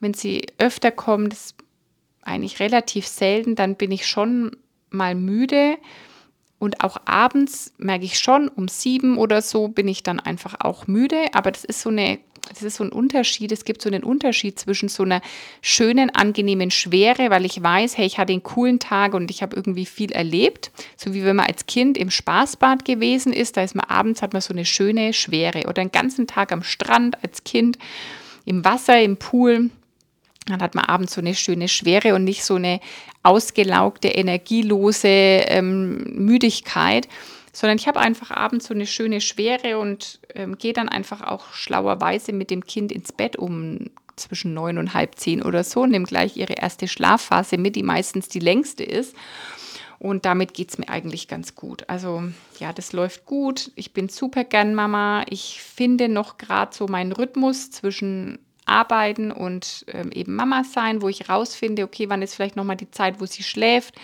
wenn 0.00 0.14
sie 0.14 0.46
öfter 0.58 0.90
kommt, 0.90 1.32
ist 1.32 1.54
eigentlich 2.22 2.60
relativ 2.60 3.06
selten, 3.06 3.54
dann 3.54 3.76
bin 3.76 3.92
ich 3.92 4.06
schon 4.06 4.56
mal 4.90 5.14
müde 5.14 5.76
und 6.58 6.82
auch 6.82 6.96
abends 7.04 7.72
merke 7.78 8.04
ich 8.04 8.18
schon, 8.18 8.48
um 8.48 8.66
sieben 8.68 9.16
oder 9.16 9.42
so 9.42 9.68
bin 9.68 9.86
ich 9.86 10.02
dann 10.02 10.18
einfach 10.18 10.56
auch 10.58 10.88
müde. 10.88 11.26
Aber 11.32 11.52
das 11.52 11.64
ist 11.64 11.82
so 11.82 11.90
eine, 11.90 12.18
das 12.48 12.64
ist 12.64 12.76
so 12.76 12.84
ein 12.84 12.90
Unterschied. 12.90 13.52
Es 13.52 13.64
gibt 13.64 13.80
so 13.80 13.88
einen 13.88 14.02
Unterschied 14.02 14.58
zwischen 14.58 14.88
so 14.88 15.04
einer 15.04 15.20
schönen, 15.62 16.10
angenehmen 16.10 16.72
Schwere, 16.72 17.30
weil 17.30 17.44
ich 17.44 17.62
weiß, 17.62 17.96
hey, 17.96 18.06
ich 18.06 18.18
hatte 18.18 18.32
einen 18.32 18.42
coolen 18.42 18.80
Tag 18.80 19.14
und 19.14 19.30
ich 19.30 19.40
habe 19.40 19.54
irgendwie 19.54 19.86
viel 19.86 20.10
erlebt. 20.10 20.72
So 20.96 21.14
wie 21.14 21.24
wenn 21.24 21.36
man 21.36 21.46
als 21.46 21.66
Kind 21.66 21.96
im 21.96 22.10
Spaßbad 22.10 22.84
gewesen 22.84 23.32
ist, 23.32 23.56
da 23.56 23.62
ist 23.62 23.76
man 23.76 23.86
abends, 23.86 24.20
hat 24.20 24.32
man 24.32 24.42
so 24.42 24.52
eine 24.52 24.64
schöne 24.64 25.12
Schwere. 25.12 25.68
Oder 25.68 25.82
einen 25.82 25.92
ganzen 25.92 26.26
Tag 26.26 26.50
am 26.50 26.64
Strand 26.64 27.22
als 27.22 27.44
Kind, 27.44 27.78
im 28.46 28.64
Wasser, 28.64 29.00
im 29.00 29.16
Pool. 29.16 29.70
Dann 30.46 30.60
hat 30.60 30.74
man 30.74 30.86
abends 30.86 31.14
so 31.14 31.20
eine 31.20 31.34
schöne 31.36 31.68
Schwere 31.68 32.14
und 32.16 32.24
nicht 32.24 32.42
so 32.42 32.56
eine 32.56 32.80
ausgelaugte, 33.22 34.08
energielose 34.08 35.08
ähm, 35.08 36.04
Müdigkeit, 36.14 37.08
sondern 37.52 37.78
ich 37.78 37.88
habe 37.88 38.00
einfach 38.00 38.30
abends 38.30 38.66
so 38.66 38.74
eine 38.74 38.86
schöne 38.86 39.20
Schwere 39.20 39.78
und 39.78 40.20
ähm, 40.34 40.58
gehe 40.58 40.72
dann 40.72 40.88
einfach 40.88 41.22
auch 41.22 41.52
schlauerweise 41.52 42.32
mit 42.32 42.50
dem 42.50 42.64
Kind 42.64 42.92
ins 42.92 43.12
Bett 43.12 43.36
um 43.36 43.90
zwischen 44.16 44.54
neun 44.54 44.78
und 44.78 44.94
halb 44.94 45.14
zehn 45.16 45.42
oder 45.42 45.64
so, 45.64 45.86
nehme 45.86 46.04
gleich 46.04 46.36
ihre 46.36 46.54
erste 46.54 46.88
Schlafphase 46.88 47.56
mit, 47.56 47.76
die 47.76 47.82
meistens 47.82 48.28
die 48.28 48.40
längste 48.40 48.84
ist. 48.84 49.14
Und 50.00 50.24
damit 50.26 50.54
geht 50.54 50.70
es 50.70 50.78
mir 50.78 50.88
eigentlich 50.88 51.26
ganz 51.26 51.56
gut. 51.56 51.88
Also 51.88 52.22
ja, 52.60 52.72
das 52.72 52.92
läuft 52.92 53.26
gut. 53.26 53.72
Ich 53.74 53.92
bin 53.92 54.08
super 54.08 54.44
gern 54.44 54.74
Mama. 54.74 55.24
Ich 55.28 55.60
finde 55.60 56.08
noch 56.08 56.38
gerade 56.38 56.74
so 56.74 56.86
meinen 56.86 57.10
Rhythmus 57.10 57.72
zwischen 57.72 58.38
arbeiten 58.68 59.30
und 59.30 59.84
ähm, 59.92 60.10
eben 60.12 60.34
Mama 60.34 60.64
sein, 60.64 61.02
wo 61.02 61.08
ich 61.08 61.28
rausfinde, 61.28 61.84
okay, 61.84 62.08
wann 62.08 62.22
ist 62.22 62.34
vielleicht 62.34 62.56
nochmal 62.56 62.76
die 62.76 62.90
Zeit, 62.90 63.20
wo 63.20 63.26
sie 63.26 63.42
schläft. 63.42 63.94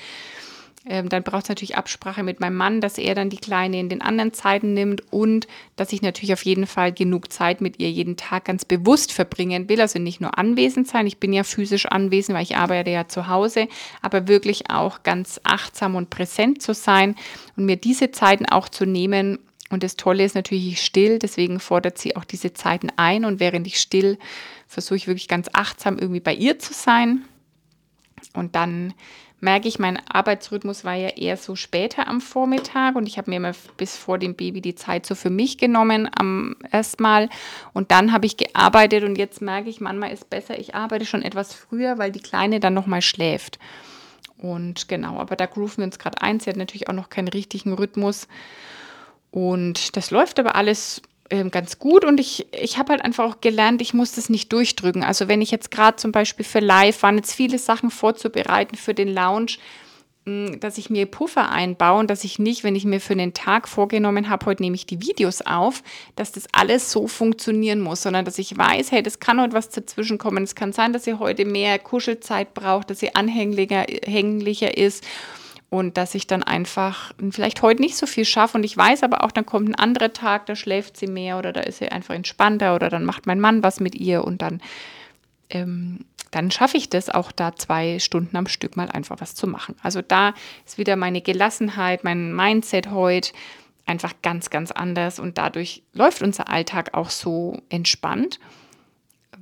Ähm, 0.86 1.08
dann 1.08 1.22
braucht 1.22 1.44
es 1.44 1.48
natürlich 1.48 1.76
Absprache 1.76 2.22
mit 2.22 2.40
meinem 2.40 2.56
Mann, 2.56 2.82
dass 2.82 2.98
er 2.98 3.14
dann 3.14 3.30
die 3.30 3.38
Kleine 3.38 3.80
in 3.80 3.88
den 3.88 4.02
anderen 4.02 4.34
Zeiten 4.34 4.74
nimmt 4.74 5.02
und 5.10 5.46
dass 5.76 5.92
ich 5.92 6.02
natürlich 6.02 6.34
auf 6.34 6.44
jeden 6.44 6.66
Fall 6.66 6.92
genug 6.92 7.32
Zeit 7.32 7.62
mit 7.62 7.80
ihr 7.80 7.90
jeden 7.90 8.18
Tag 8.18 8.44
ganz 8.44 8.66
bewusst 8.66 9.10
verbringen 9.10 9.68
will. 9.70 9.80
Also 9.80 9.98
nicht 9.98 10.20
nur 10.20 10.36
anwesend 10.36 10.86
sein, 10.86 11.06
ich 11.06 11.18
bin 11.18 11.32
ja 11.32 11.42
physisch 11.42 11.86
anwesend, 11.86 12.36
weil 12.36 12.44
ich 12.44 12.56
arbeite 12.56 12.90
ja 12.90 13.08
zu 13.08 13.28
Hause, 13.28 13.68
aber 14.02 14.28
wirklich 14.28 14.70
auch 14.70 15.02
ganz 15.02 15.40
achtsam 15.42 15.94
und 15.94 16.10
präsent 16.10 16.60
zu 16.60 16.74
sein 16.74 17.14
und 17.56 17.64
mir 17.64 17.76
diese 17.76 18.10
Zeiten 18.10 18.44
auch 18.44 18.68
zu 18.68 18.84
nehmen, 18.84 19.38
und 19.70 19.82
das 19.82 19.96
Tolle 19.96 20.24
ist 20.24 20.34
natürlich, 20.34 20.66
ich 20.68 20.82
still, 20.82 21.18
deswegen 21.18 21.58
fordert 21.58 21.98
sie 21.98 22.16
auch 22.16 22.24
diese 22.24 22.52
Zeiten 22.52 22.88
ein. 22.96 23.24
Und 23.24 23.40
während 23.40 23.66
ich 23.66 23.80
still, 23.80 24.18
versuche 24.68 24.96
ich 24.96 25.06
wirklich 25.06 25.28
ganz 25.28 25.48
achtsam 25.52 25.98
irgendwie 25.98 26.20
bei 26.20 26.34
ihr 26.34 26.58
zu 26.58 26.74
sein. 26.74 27.24
Und 28.34 28.54
dann 28.54 28.94
merke 29.40 29.68
ich, 29.68 29.78
mein 29.78 30.00
Arbeitsrhythmus 30.08 30.84
war 30.84 30.94
ja 30.94 31.08
eher 31.08 31.36
so 31.36 31.54
später 31.54 32.08
am 32.08 32.20
Vormittag 32.20 32.96
und 32.96 33.06
ich 33.06 33.18
habe 33.18 33.30
mir 33.30 33.36
immer 33.36 33.52
bis 33.76 33.96
vor 33.96 34.18
dem 34.18 34.34
Baby 34.34 34.60
die 34.62 34.74
Zeit 34.74 35.04
so 35.04 35.14
für 35.14 35.28
mich 35.28 35.58
genommen 35.58 36.08
am 36.18 36.56
erstmal 36.72 37.28
und 37.74 37.90
dann 37.90 38.12
habe 38.12 38.24
ich 38.24 38.38
gearbeitet 38.38 39.04
und 39.04 39.18
jetzt 39.18 39.42
merke 39.42 39.68
ich, 39.68 39.82
manchmal 39.82 40.12
ist 40.12 40.30
besser, 40.30 40.58
ich 40.58 40.74
arbeite 40.74 41.04
schon 41.04 41.22
etwas 41.22 41.52
früher, 41.52 41.98
weil 41.98 42.10
die 42.10 42.22
Kleine 42.22 42.58
dann 42.58 42.72
nochmal 42.72 43.02
schläft. 43.02 43.58
Und 44.38 44.88
genau, 44.88 45.18
aber 45.18 45.36
da 45.36 45.46
grooven 45.46 45.78
wir 45.78 45.84
uns 45.84 45.98
gerade 45.98 46.20
ein. 46.20 46.40
Sie 46.40 46.50
hat 46.50 46.56
natürlich 46.56 46.88
auch 46.88 46.94
noch 46.94 47.08
keinen 47.08 47.28
richtigen 47.28 47.72
Rhythmus. 47.74 48.26
Und 49.34 49.96
das 49.96 50.12
läuft 50.12 50.38
aber 50.38 50.54
alles 50.54 51.02
ähm, 51.28 51.50
ganz 51.50 51.80
gut 51.80 52.04
und 52.04 52.20
ich, 52.20 52.46
ich 52.52 52.78
habe 52.78 52.92
halt 52.92 53.04
einfach 53.04 53.24
auch 53.24 53.40
gelernt, 53.40 53.82
ich 53.82 53.92
muss 53.92 54.12
das 54.12 54.28
nicht 54.28 54.52
durchdrücken. 54.52 55.02
Also 55.02 55.26
wenn 55.26 55.42
ich 55.42 55.50
jetzt 55.50 55.72
gerade 55.72 55.96
zum 55.96 56.12
Beispiel 56.12 56.44
für 56.44 56.60
Live 56.60 57.02
waren 57.02 57.16
jetzt 57.16 57.34
viele 57.34 57.58
Sachen 57.58 57.90
vorzubereiten 57.90 58.76
für 58.76 58.94
den 58.94 59.12
Lounge, 59.12 59.56
hm, 60.24 60.60
dass 60.60 60.78
ich 60.78 60.88
mir 60.88 61.06
Puffer 61.06 61.50
einbaue 61.50 61.98
und 61.98 62.10
dass 62.10 62.22
ich 62.22 62.38
nicht, 62.38 62.62
wenn 62.62 62.76
ich 62.76 62.84
mir 62.84 63.00
für 63.00 63.16
den 63.16 63.34
Tag 63.34 63.66
vorgenommen 63.66 64.30
habe, 64.30 64.46
heute 64.46 64.62
nehme 64.62 64.76
ich 64.76 64.86
die 64.86 65.00
Videos 65.00 65.42
auf, 65.42 65.82
dass 66.14 66.30
das 66.30 66.44
alles 66.52 66.92
so 66.92 67.08
funktionieren 67.08 67.80
muss, 67.80 68.02
sondern 68.02 68.24
dass 68.24 68.38
ich 68.38 68.56
weiß, 68.56 68.92
hey, 68.92 69.02
das 69.02 69.18
kann 69.18 69.40
heute 69.40 69.54
was 69.54 69.68
dazwischen 69.68 70.18
kommen. 70.18 70.44
Es 70.44 70.54
kann 70.54 70.72
sein, 70.72 70.92
dass 70.92 71.08
ihr 71.08 71.18
heute 71.18 71.44
mehr 71.44 71.80
Kuschelzeit 71.80 72.54
braucht, 72.54 72.88
dass 72.88 73.00
sie 73.00 73.16
anhänglicher 73.16 74.78
ist 74.78 75.04
und 75.70 75.96
dass 75.96 76.14
ich 76.14 76.26
dann 76.26 76.42
einfach 76.42 77.12
vielleicht 77.30 77.62
heute 77.62 77.82
nicht 77.82 77.96
so 77.96 78.06
viel 78.06 78.24
schaffe 78.24 78.56
und 78.56 78.64
ich 78.64 78.76
weiß 78.76 79.02
aber 79.02 79.24
auch, 79.24 79.32
dann 79.32 79.46
kommt 79.46 79.68
ein 79.68 79.74
anderer 79.74 80.12
Tag, 80.12 80.46
da 80.46 80.56
schläft 80.56 80.96
sie 80.96 81.06
mehr 81.06 81.38
oder 81.38 81.52
da 81.52 81.60
ist 81.60 81.78
sie 81.78 81.88
einfach 81.88 82.14
entspannter 82.14 82.74
oder 82.74 82.90
dann 82.90 83.04
macht 83.04 83.26
mein 83.26 83.40
Mann 83.40 83.62
was 83.62 83.80
mit 83.80 83.94
ihr 83.94 84.24
und 84.24 84.42
dann, 84.42 84.60
ähm, 85.50 86.04
dann 86.30 86.50
schaffe 86.50 86.76
ich 86.76 86.90
das 86.90 87.10
auch 87.10 87.32
da 87.32 87.56
zwei 87.56 87.98
Stunden 87.98 88.36
am 88.36 88.46
Stück 88.46 88.76
mal 88.76 88.88
einfach 88.88 89.16
was 89.20 89.34
zu 89.34 89.46
machen. 89.46 89.76
Also 89.82 90.00
da 90.02 90.34
ist 90.64 90.78
wieder 90.78 90.96
meine 90.96 91.20
Gelassenheit, 91.20 92.04
mein 92.04 92.34
Mindset 92.34 92.90
heute 92.90 93.32
einfach 93.86 94.14
ganz, 94.22 94.50
ganz 94.50 94.70
anders 94.70 95.18
und 95.18 95.38
dadurch 95.38 95.82
läuft 95.92 96.22
unser 96.22 96.48
Alltag 96.48 96.94
auch 96.94 97.10
so 97.10 97.58
entspannt 97.68 98.38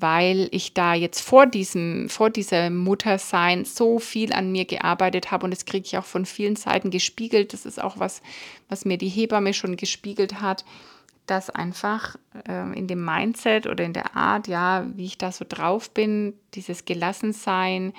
weil 0.02 0.48
ich 0.50 0.74
da 0.74 0.94
jetzt 0.94 1.20
vor 1.20 1.46
diesem, 1.46 2.08
vor 2.08 2.28
dieser 2.28 2.68
Muttersein 2.70 3.64
so 3.64 4.00
viel 4.00 4.32
an 4.32 4.50
mir 4.50 4.64
gearbeitet 4.64 5.30
habe 5.30 5.44
und 5.44 5.52
das 5.52 5.64
kriege 5.64 5.86
ich 5.86 5.96
auch 5.96 6.04
von 6.04 6.26
vielen 6.26 6.56
Seiten 6.56 6.90
gespiegelt. 6.90 7.52
Das 7.52 7.64
ist 7.64 7.80
auch 7.80 7.98
was, 7.98 8.20
was 8.68 8.84
mir 8.84 8.98
die 8.98 9.08
Hebamme 9.08 9.54
schon 9.54 9.76
gespiegelt 9.76 10.40
hat, 10.40 10.64
dass 11.26 11.50
einfach 11.50 12.16
äh, 12.48 12.76
in 12.76 12.88
dem 12.88 13.04
Mindset 13.04 13.68
oder 13.68 13.84
in 13.84 13.92
der 13.92 14.16
Art, 14.16 14.48
ja, 14.48 14.86
wie 14.96 15.06
ich 15.06 15.18
da 15.18 15.30
so 15.30 15.44
drauf 15.48 15.90
bin, 15.90 16.34
dieses 16.54 16.84
Gelassensein, 16.84 17.92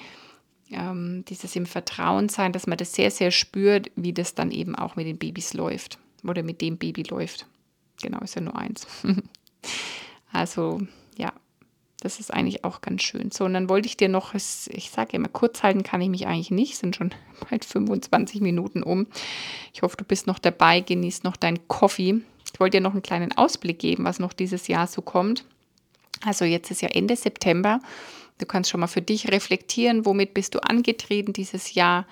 ähm, 0.72 1.24
dieses 1.30 1.56
im 1.56 1.66
Vertrauen 1.66 2.28
sein, 2.28 2.52
dass 2.52 2.68
man 2.68 2.78
das 2.78 2.94
sehr, 2.94 3.12
sehr 3.12 3.32
spürt, 3.32 3.92
wie 3.96 4.14
das 4.14 4.36
dann 4.36 4.52
eben 4.52 4.76
auch 4.76 4.98
mit 4.98 5.08
den 5.08 5.18
Babys 5.18 5.54
läuft 5.54 6.00
oder 6.24 6.44
mit 6.44 6.60
dem 6.60 6.78
Baby 6.78 7.04
läuft. 7.04 7.48
Genau, 8.02 8.20
ist 8.20 8.36
ja 8.36 8.42
nur 8.42 8.58
eins. 8.58 8.86
also 10.34 10.82
das 12.04 12.20
ist 12.20 12.34
eigentlich 12.34 12.66
auch 12.66 12.82
ganz 12.82 13.02
schön. 13.02 13.32
So, 13.32 13.46
und 13.46 13.54
dann 13.54 13.70
wollte 13.70 13.88
ich 13.88 13.96
dir 13.96 14.10
noch, 14.10 14.34
ich 14.36 14.92
sage 14.92 15.16
immer, 15.16 15.30
kurz 15.30 15.64
halten 15.64 15.84
kann 15.84 16.02
ich 16.02 16.10
mich 16.10 16.28
eigentlich 16.28 16.52
nicht, 16.52 16.78
sind 16.78 16.98
schon 16.98 17.12
bald 17.50 17.64
25 17.64 18.42
Minuten 18.42 18.84
um. 18.84 19.08
Ich 19.74 19.84
hoffe, 19.84 19.96
du 19.96 20.04
bist 20.04 20.28
noch 20.28 20.38
dabei, 20.38 20.82
genießt 20.82 21.24
noch 21.24 21.38
deinen 21.38 21.66
Coffee. 21.70 22.22
Ich 22.54 22.60
wollte 22.60 22.78
dir 22.78 22.82
noch 22.82 22.92
einen 22.92 23.04
kleinen 23.04 23.32
Ausblick 23.38 23.80
geben, 23.80 24.04
was 24.04 24.20
noch 24.20 24.34
dieses 24.34 24.68
Jahr 24.68 24.86
so 24.88 25.02
kommt. 25.02 25.46
Also 26.26 26.44
jetzt 26.44 26.72
ist 26.72 26.82
ja 26.82 26.90
Ende 26.90 27.16
September. 27.16 27.80
Du 28.38 28.46
kannst 28.46 28.70
schon 28.70 28.82
mal 28.82 28.88
für 28.88 29.02
dich 29.02 29.32
reflektieren, 29.32 30.06
womit 30.06 30.34
bist 30.34 30.56
du 30.56 30.60
angetreten 30.60 31.32
dieses 31.32 31.74
Jahr? 31.74 32.06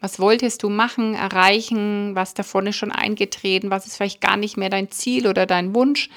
Was 0.00 0.18
wolltest 0.18 0.62
du 0.62 0.70
machen, 0.70 1.14
erreichen? 1.14 2.14
Was 2.14 2.32
davon 2.32 2.66
ist 2.68 2.76
schon 2.76 2.92
eingetreten? 2.92 3.70
Was 3.70 3.86
ist 3.86 3.96
vielleicht 3.96 4.22
gar 4.22 4.38
nicht 4.38 4.56
mehr 4.56 4.70
dein 4.70 4.90
Ziel 4.90 5.26
oder 5.26 5.44
dein 5.44 5.74
Wunsch? 5.74 6.08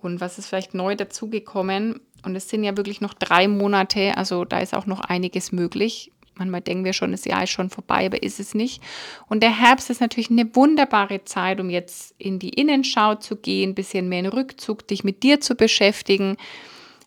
und 0.00 0.20
was 0.20 0.38
ist 0.38 0.46
vielleicht 0.46 0.74
neu 0.74 0.94
dazugekommen. 0.94 2.00
Und 2.22 2.34
es 2.36 2.48
sind 2.48 2.64
ja 2.64 2.76
wirklich 2.76 3.00
noch 3.00 3.14
drei 3.14 3.48
Monate, 3.48 4.16
also 4.16 4.44
da 4.44 4.58
ist 4.58 4.74
auch 4.74 4.86
noch 4.86 5.00
einiges 5.00 5.52
möglich. 5.52 6.12
Manchmal 6.34 6.60
denken 6.60 6.84
wir 6.84 6.92
schon, 6.92 7.10
das 7.10 7.24
Jahr 7.24 7.42
ist 7.42 7.50
schon 7.50 7.68
vorbei, 7.68 8.06
aber 8.06 8.22
ist 8.22 8.38
es 8.38 8.54
nicht. 8.54 8.82
Und 9.28 9.42
der 9.42 9.58
Herbst 9.58 9.90
ist 9.90 10.00
natürlich 10.00 10.30
eine 10.30 10.54
wunderbare 10.54 11.24
Zeit, 11.24 11.60
um 11.60 11.68
jetzt 11.68 12.14
in 12.18 12.38
die 12.38 12.50
Innenschau 12.50 13.16
zu 13.16 13.36
gehen, 13.36 13.70
ein 13.70 13.74
bisschen 13.74 14.08
mehr 14.08 14.20
in 14.20 14.26
Rückzug, 14.26 14.86
dich 14.86 15.02
mit 15.02 15.22
dir 15.22 15.40
zu 15.40 15.56
beschäftigen 15.56 16.36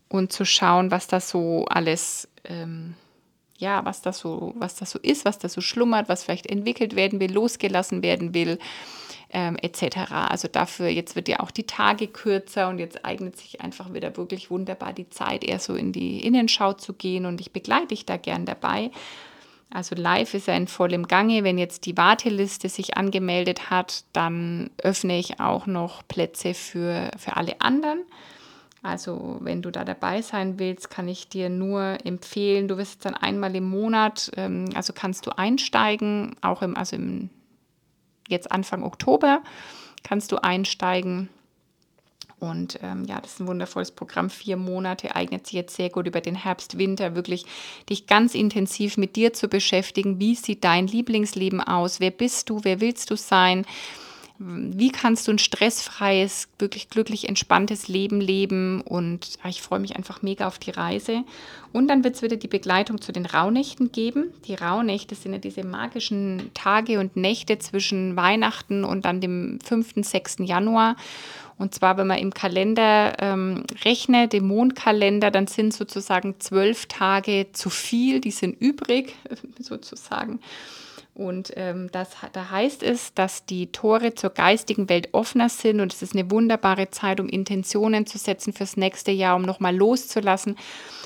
und 0.09 0.33
zu 0.33 0.43
schauen, 0.43 0.91
was 0.91 1.07
da 1.07 1.21
so 1.21 1.65
alles, 1.69 2.27
ähm, 2.43 2.95
ja, 3.57 3.85
was 3.85 4.01
das 4.01 4.19
so, 4.19 4.53
was 4.57 4.75
das 4.75 4.91
so 4.91 4.99
ist, 4.99 5.23
was 5.23 5.39
da 5.39 5.47
so 5.47 5.61
schlummert, 5.61 6.09
was 6.09 6.23
vielleicht 6.23 6.47
entwickelt 6.47 6.97
werden 6.97 7.21
will, 7.21 7.31
losgelassen 7.31 8.03
werden 8.03 8.33
will 8.33 8.59
ähm, 9.31 9.57
etc. 9.61 10.11
Also 10.11 10.47
dafür, 10.47 10.87
jetzt 10.87 11.15
wird 11.15 11.27
ja 11.27 11.39
auch 11.39 11.51
die 11.51 11.65
Tage 11.65 12.07
kürzer 12.07 12.69
und 12.69 12.79
jetzt 12.79 13.05
eignet 13.05 13.37
sich 13.37 13.61
einfach 13.61 13.93
wieder 13.93 14.15
wirklich 14.17 14.51
wunderbar 14.51 14.93
die 14.93 15.09
Zeit, 15.09 15.43
eher 15.43 15.59
so 15.59 15.75
in 15.75 15.91
die 15.91 16.25
Innenschau 16.25 16.73
zu 16.73 16.93
gehen 16.93 17.25
und 17.25 17.41
ich 17.41 17.51
begleite 17.51 17.87
dich 17.87 18.05
da 18.05 18.17
gern 18.17 18.45
dabei. 18.45 18.91
Also 19.73 19.95
live 19.95 20.33
ist 20.33 20.49
er 20.49 20.57
in 20.57 20.67
vollem 20.67 21.07
Gange. 21.07 21.45
Wenn 21.45 21.57
jetzt 21.57 21.85
die 21.85 21.95
Warteliste 21.95 22.67
sich 22.67 22.97
angemeldet 22.97 23.69
hat, 23.69 24.03
dann 24.11 24.69
öffne 24.83 25.17
ich 25.17 25.39
auch 25.39 25.65
noch 25.65 26.05
Plätze 26.07 26.53
für, 26.53 27.09
für 27.17 27.37
alle 27.37 27.61
anderen. 27.61 27.99
Also 28.83 29.37
wenn 29.41 29.61
du 29.61 29.71
da 29.71 29.85
dabei 29.85 30.21
sein 30.21 30.59
willst, 30.59 30.89
kann 30.89 31.07
ich 31.07 31.29
dir 31.29 31.49
nur 31.49 31.97
empfehlen, 32.03 32.67
du 32.67 32.77
wirst 32.77 33.05
dann 33.05 33.13
einmal 33.13 33.55
im 33.55 33.69
Monat, 33.69 34.31
ähm, 34.35 34.65
also 34.73 34.91
kannst 34.91 35.27
du 35.27 35.37
einsteigen, 35.37 36.35
auch 36.41 36.63
im, 36.63 36.75
also 36.75 36.95
im 36.95 37.29
jetzt 38.31 38.51
Anfang 38.51 38.83
Oktober 38.83 39.41
kannst 40.03 40.31
du 40.31 40.37
einsteigen. 40.37 41.29
Und 42.39 42.79
ähm, 42.81 43.05
ja, 43.05 43.21
das 43.21 43.33
ist 43.33 43.39
ein 43.39 43.47
wundervolles 43.47 43.91
Programm. 43.91 44.31
Vier 44.31 44.57
Monate 44.57 45.15
eignet 45.15 45.45
sich 45.45 45.53
jetzt 45.53 45.75
sehr 45.75 45.91
gut 45.91 46.07
über 46.07 46.21
den 46.21 46.33
Herbst, 46.33 46.79
Winter, 46.79 47.13
wirklich 47.13 47.45
dich 47.87 48.07
ganz 48.07 48.33
intensiv 48.33 48.97
mit 48.97 49.15
dir 49.15 49.31
zu 49.31 49.47
beschäftigen. 49.47 50.19
Wie 50.19 50.33
sieht 50.33 50.63
dein 50.63 50.87
Lieblingsleben 50.87 51.61
aus? 51.61 51.99
Wer 51.99 52.09
bist 52.09 52.49
du? 52.49 52.61
Wer 52.63 52.81
willst 52.81 53.11
du 53.11 53.15
sein? 53.15 53.63
Wie 54.43 54.91
kannst 54.91 55.27
du 55.27 55.31
ein 55.31 55.37
stressfreies, 55.37 56.47
wirklich 56.57 56.89
glücklich 56.89 57.29
entspanntes 57.29 57.87
Leben 57.87 58.19
leben. 58.19 58.81
Und 58.81 59.37
ah, 59.43 59.49
ich 59.49 59.61
freue 59.61 59.79
mich 59.79 59.95
einfach 59.95 60.21
mega 60.21 60.47
auf 60.47 60.57
die 60.57 60.71
Reise. 60.71 61.23
Und 61.73 61.87
dann 61.87 62.03
wird 62.03 62.15
es 62.15 62.21
wieder 62.21 62.37
die 62.37 62.47
Begleitung 62.47 62.99
zu 63.01 63.11
den 63.11 63.25
Rauhnächten 63.25 63.91
geben. 63.91 64.33
Die 64.45 64.55
Rauhnächte 64.55 65.15
sind 65.15 65.33
ja 65.33 65.37
diese 65.37 65.63
magischen 65.63 66.49
Tage 66.53 66.99
und 66.99 67.15
Nächte 67.15 67.59
zwischen 67.59 68.15
Weihnachten 68.15 68.83
und 68.83 69.05
dann 69.05 69.21
dem 69.21 69.59
5., 69.63 69.93
6. 70.01 70.37
Januar. 70.39 70.95
Und 71.59 71.75
zwar, 71.75 71.97
wenn 71.97 72.07
man 72.07 72.17
im 72.17 72.33
Kalender 72.33 73.13
ähm, 73.19 73.63
rechnet, 73.85 74.33
im 74.33 74.47
Mondkalender, 74.47 75.29
dann 75.29 75.45
sind 75.45 75.73
sozusagen 75.73 76.39
zwölf 76.39 76.87
Tage 76.87 77.47
zu 77.53 77.69
viel, 77.69 78.19
die 78.19 78.31
sind 78.31 78.59
übrig, 78.59 79.15
sozusagen. 79.59 80.39
Und 81.13 81.51
ähm, 81.57 81.89
das, 81.91 82.11
da 82.31 82.51
heißt 82.51 82.83
es, 82.83 83.13
dass 83.13 83.45
die 83.45 83.67
Tore 83.67 84.15
zur 84.15 84.29
geistigen 84.29 84.87
Welt 84.87 85.09
offener 85.11 85.49
sind 85.49 85.81
und 85.81 85.93
es 85.93 86.01
ist 86.01 86.15
eine 86.15 86.31
wunderbare 86.31 86.89
Zeit, 86.89 87.19
um 87.19 87.27
Intentionen 87.27 88.05
zu 88.07 88.17
setzen 88.17 88.53
fürs 88.53 88.77
nächste 88.77 89.11
Jahr, 89.11 89.35
um 89.35 89.41
nochmal 89.41 89.75
loszulassen. 89.75 90.55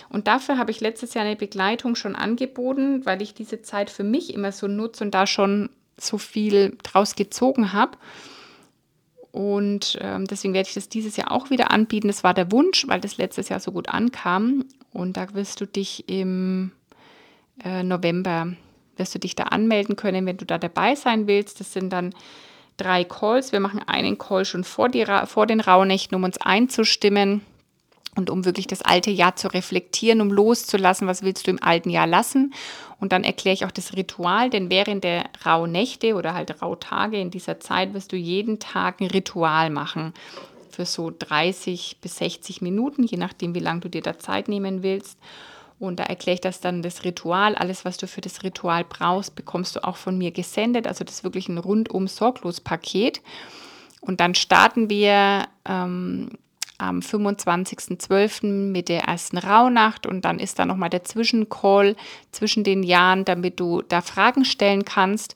Und 0.10 0.28
dafür 0.28 0.60
habe 0.60 0.70
ich 0.70 0.80
letztes 0.80 1.16
Jahr 1.16 1.26
eine 1.26 1.36
Begleitung 1.36 1.96
schon 1.96 2.16
angeboten, 2.16 3.04
weil 3.06 3.22
ich 3.22 3.34
diese 3.34 3.64
Zeit 3.64 3.90
für 3.90 4.04
mich 4.04 4.34
immer 4.34 4.52
so 4.52 4.68
nutze 4.68 5.04
und 5.04 5.12
da 5.12 5.26
schon 5.26 5.70
so 5.98 6.20
viel 6.20 6.78
draus 6.84 7.16
gezogen 7.16 7.74
habe. 7.74 7.98
Und 9.32 9.98
ähm, 10.02 10.26
deswegen 10.28 10.54
werde 10.54 10.70
ich 10.70 10.76
das 10.76 10.88
dieses 10.88 11.18
Jahr 11.18 11.32
auch 11.32 11.50
wieder 11.50 11.72
anbieten. 11.72 12.08
Das 12.08 12.24
war 12.24 12.34
der 12.34 12.52
Wunsch, 12.52 12.88
weil 12.88 13.02
das 13.02 13.18
letztes 13.18 13.50
Jahr 13.50 13.60
so 13.60 13.72
gut 13.72 13.90
ankam. 13.90 14.66
Und 14.94 15.18
da 15.18 15.34
wirst 15.34 15.60
du 15.60 15.66
dich 15.66 16.08
im 16.08 16.72
äh, 17.64 17.84
November 17.84 18.54
wirst 18.98 19.16
du 19.16 19.20
dich 19.20 19.36
da 19.36 19.44
anmelden 19.44 19.96
können, 19.96 20.26
wenn 20.26 20.38
du 20.38 20.46
da 20.46 20.58
dabei 20.58 20.96
sein 20.96 21.28
willst. 21.28 21.60
Das 21.60 21.74
sind 21.74 21.92
dann 21.92 22.14
drei 22.78 23.04
Calls. 23.04 23.52
Wir 23.52 23.60
machen 23.60 23.82
einen 23.86 24.18
Call 24.18 24.46
schon 24.46 24.64
vor, 24.64 24.90
die, 24.90 25.06
vor 25.26 25.48
den 25.48 25.60
Rauhnächten, 25.60 26.16
um 26.16 26.24
uns 26.24 26.38
einzustimmen 26.38 27.42
und 28.16 28.30
um 28.30 28.46
wirklich 28.46 28.68
das 28.68 28.82
alte 28.82 29.12
Jahr 29.12 29.36
zu 29.36 29.50
reflektieren, 29.50 30.22
um 30.22 30.32
loszulassen, 30.32 31.08
was 31.08 31.22
willst 31.22 31.48
du 31.48 31.52
im 31.52 31.62
alten 31.62 31.90
Jahr 31.90 32.08
lassen. 32.08 32.54
Und 33.00 33.12
dann 33.12 33.24
erkläre 33.24 33.54
ich 33.54 33.66
auch 33.66 33.72
das 33.72 33.94
Ritual, 33.94 34.50
denn 34.50 34.70
während 34.70 35.04
der 35.04 35.26
Rauhnächte 35.46 36.16
oder 36.16 36.34
halt 36.34 36.62
Rauhtage 36.62 37.20
in 37.20 37.30
dieser 37.30 37.60
Zeit 37.60 37.94
wirst 37.94 38.14
du 38.14 38.16
jeden 38.16 38.60
Tag 38.60 39.02
ein 39.02 39.08
Ritual 39.08 39.70
machen 39.70 40.14
für 40.70 40.86
so 40.86 41.12
30 41.18 41.98
bis 42.02 42.18
60 42.18 42.62
Minuten, 42.62 43.04
je 43.04 43.18
nachdem, 43.18 43.54
wie 43.56 43.60
lange 43.60 43.82
du 43.82 43.90
dir 43.90 44.02
da 44.02 44.18
Zeit 44.18 44.48
nehmen 44.48 44.82
willst. 44.84 45.18
Und 45.78 46.00
da 46.00 46.04
erkläre 46.04 46.36
ich 46.36 46.42
das 46.42 46.62
dann, 46.62 46.82
das 46.82 47.04
Ritual. 47.04 47.56
Alles, 47.56 47.84
was 47.84 47.98
du 47.98 48.08
für 48.08 48.22
das 48.22 48.44
Ritual 48.44 48.86
brauchst, 48.86 49.36
bekommst 49.36 49.76
du 49.76 49.84
auch 49.84 49.98
von 49.98 50.18
mir 50.18 50.32
gesendet. 50.32 50.88
Also 50.88 51.04
das 51.04 51.16
ist 51.16 51.24
wirklich 51.24 51.50
ein 51.50 51.58
rundum 51.58 52.08
sorglos 52.08 52.62
Paket. 52.62 53.22
Und 54.00 54.20
dann 54.20 54.36
starten 54.36 54.90
wir 54.90 55.46
ähm, 55.66 56.30
am 56.78 57.00
25.12. 57.00 58.46
mit 58.46 58.90
der 58.90 59.04
ersten 59.04 59.38
Rauhnacht 59.38 60.06
und 60.06 60.26
dann 60.26 60.40
ist 60.40 60.60
da 60.60 60.66
nochmal 60.66 60.90
der 60.90 61.04
Zwischencall 61.04 61.96
zwischen 62.32 62.64
den 62.64 62.84
Jahren, 62.84 63.26
damit 63.26 63.60
du 63.60 63.82
da 63.82 64.02
Fragen 64.02 64.46
stellen 64.46 64.86
kannst. 64.86 65.36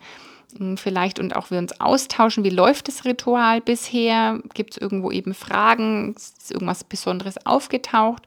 Hm, 0.57 0.77
vielleicht 0.77 1.19
und 1.19 1.35
auch 1.35 1.51
wir 1.51 1.57
uns 1.57 1.79
austauschen, 1.79 2.43
wie 2.43 2.49
läuft 2.49 2.87
das 2.87 3.05
Ritual 3.05 3.61
bisher? 3.61 4.39
Gibt 4.53 4.71
es 4.71 4.77
irgendwo 4.77 5.11
eben 5.11 5.33
Fragen? 5.33 6.13
Ist 6.15 6.51
irgendwas 6.51 6.83
Besonderes 6.83 7.45
aufgetaucht? 7.45 8.23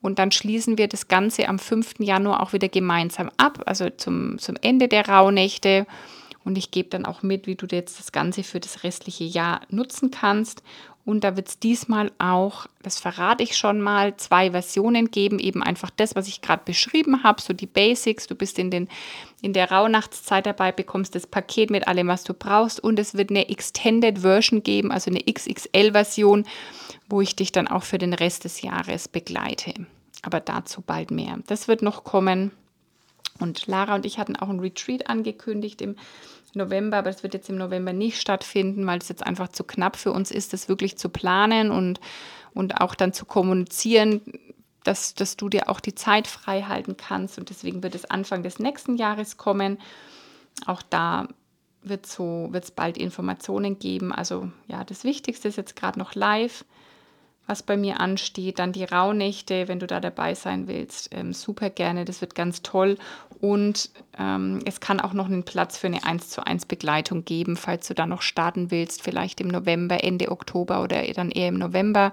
Und 0.00 0.18
dann 0.18 0.30
schließen 0.30 0.78
wir 0.78 0.88
das 0.88 1.08
Ganze 1.08 1.48
am 1.48 1.58
5. 1.58 1.94
Januar 1.98 2.42
auch 2.42 2.52
wieder 2.52 2.68
gemeinsam 2.68 3.30
ab, 3.36 3.62
also 3.66 3.90
zum, 3.90 4.38
zum 4.38 4.56
Ende 4.62 4.88
der 4.88 5.08
Rauhnächte. 5.08 5.86
Und 6.44 6.56
ich 6.56 6.70
gebe 6.70 6.88
dann 6.88 7.04
auch 7.04 7.22
mit, 7.22 7.46
wie 7.46 7.56
du 7.56 7.66
jetzt 7.70 7.98
das 7.98 8.12
Ganze 8.12 8.42
für 8.42 8.60
das 8.60 8.84
restliche 8.84 9.24
Jahr 9.24 9.60
nutzen 9.70 10.10
kannst. 10.10 10.62
Und 11.08 11.24
da 11.24 11.36
wird 11.36 11.48
es 11.48 11.58
diesmal 11.58 12.12
auch, 12.18 12.66
das 12.82 13.00
verrate 13.00 13.42
ich 13.42 13.56
schon 13.56 13.80
mal, 13.80 14.18
zwei 14.18 14.50
Versionen 14.50 15.10
geben. 15.10 15.38
Eben 15.38 15.62
einfach 15.62 15.88
das, 15.88 16.14
was 16.14 16.28
ich 16.28 16.42
gerade 16.42 16.64
beschrieben 16.66 17.22
habe, 17.22 17.40
so 17.40 17.54
die 17.54 17.64
Basics. 17.64 18.26
Du 18.26 18.34
bist 18.34 18.58
in, 18.58 18.70
den, 18.70 18.88
in 19.40 19.54
der 19.54 19.70
Rauhnachtszeit 19.70 20.44
dabei, 20.44 20.70
bekommst 20.70 21.14
das 21.14 21.26
Paket 21.26 21.70
mit 21.70 21.88
allem, 21.88 22.08
was 22.08 22.24
du 22.24 22.34
brauchst. 22.34 22.78
Und 22.78 22.98
es 22.98 23.14
wird 23.14 23.30
eine 23.30 23.48
Extended 23.48 24.18
Version 24.18 24.62
geben, 24.62 24.92
also 24.92 25.10
eine 25.10 25.22
XXL-Version, 25.22 26.44
wo 27.08 27.22
ich 27.22 27.34
dich 27.34 27.52
dann 27.52 27.68
auch 27.68 27.84
für 27.84 27.96
den 27.96 28.12
Rest 28.12 28.44
des 28.44 28.60
Jahres 28.60 29.08
begleite. 29.08 29.72
Aber 30.20 30.40
dazu 30.40 30.82
bald 30.82 31.10
mehr. 31.10 31.38
Das 31.46 31.68
wird 31.68 31.80
noch 31.80 32.04
kommen. 32.04 32.50
Und 33.40 33.66
Lara 33.66 33.94
und 33.94 34.06
ich 34.06 34.18
hatten 34.18 34.36
auch 34.36 34.48
ein 34.48 34.60
Retreat 34.60 35.08
angekündigt 35.08 35.80
im 35.80 35.96
November, 36.54 36.98
aber 36.98 37.10
es 37.10 37.22
wird 37.22 37.34
jetzt 37.34 37.48
im 37.48 37.56
November 37.56 37.92
nicht 37.92 38.20
stattfinden, 38.20 38.86
weil 38.86 38.98
es 38.98 39.08
jetzt 39.08 39.24
einfach 39.24 39.48
zu 39.48 39.64
knapp 39.64 39.96
für 39.96 40.12
uns 40.12 40.30
ist, 40.30 40.52
das 40.52 40.68
wirklich 40.68 40.96
zu 40.98 41.08
planen 41.08 41.70
und, 41.70 42.00
und 42.54 42.80
auch 42.80 42.94
dann 42.94 43.12
zu 43.12 43.24
kommunizieren, 43.24 44.22
dass, 44.84 45.14
dass 45.14 45.36
du 45.36 45.48
dir 45.48 45.68
auch 45.68 45.80
die 45.80 45.94
Zeit 45.94 46.26
frei 46.26 46.62
halten 46.62 46.96
kannst. 46.96 47.38
Und 47.38 47.50
deswegen 47.50 47.82
wird 47.82 47.94
es 47.94 48.10
Anfang 48.10 48.42
des 48.42 48.58
nächsten 48.58 48.96
Jahres 48.96 49.36
kommen. 49.36 49.78
Auch 50.66 50.82
da 50.82 51.28
wird 51.82 52.06
es 52.06 52.14
so, 52.14 52.50
bald 52.74 52.96
Informationen 52.96 53.78
geben. 53.78 54.12
Also 54.12 54.50
ja, 54.66 54.84
das 54.84 55.04
Wichtigste 55.04 55.48
ist 55.48 55.56
jetzt 55.56 55.76
gerade 55.76 55.98
noch 55.98 56.14
live 56.14 56.64
was 57.48 57.62
bei 57.62 57.76
mir 57.76 57.98
ansteht. 57.98 58.60
Dann 58.60 58.72
die 58.72 58.84
Rauhnächte, 58.84 59.66
wenn 59.66 59.80
du 59.80 59.86
da 59.88 59.98
dabei 59.98 60.34
sein 60.34 60.68
willst, 60.68 61.08
ähm, 61.12 61.32
super 61.32 61.70
gerne. 61.70 62.04
Das 62.04 62.20
wird 62.20 62.36
ganz 62.36 62.62
toll. 62.62 62.98
Und 63.40 63.90
ähm, 64.18 64.60
es 64.64 64.80
kann 64.80 65.00
auch 65.00 65.12
noch 65.12 65.26
einen 65.26 65.44
Platz 65.44 65.78
für 65.78 65.86
eine 65.86 66.04
1 66.04 66.30
zu 66.30 66.44
1 66.44 66.66
Begleitung 66.66 67.24
geben, 67.24 67.56
falls 67.56 67.86
du 67.86 67.94
da 67.94 68.06
noch 68.06 68.22
starten 68.22 68.70
willst, 68.70 69.02
vielleicht 69.02 69.40
im 69.40 69.48
November, 69.48 70.02
Ende 70.02 70.30
Oktober 70.30 70.82
oder 70.82 71.02
dann 71.12 71.30
eher 71.30 71.48
im 71.48 71.58
November. 71.58 72.12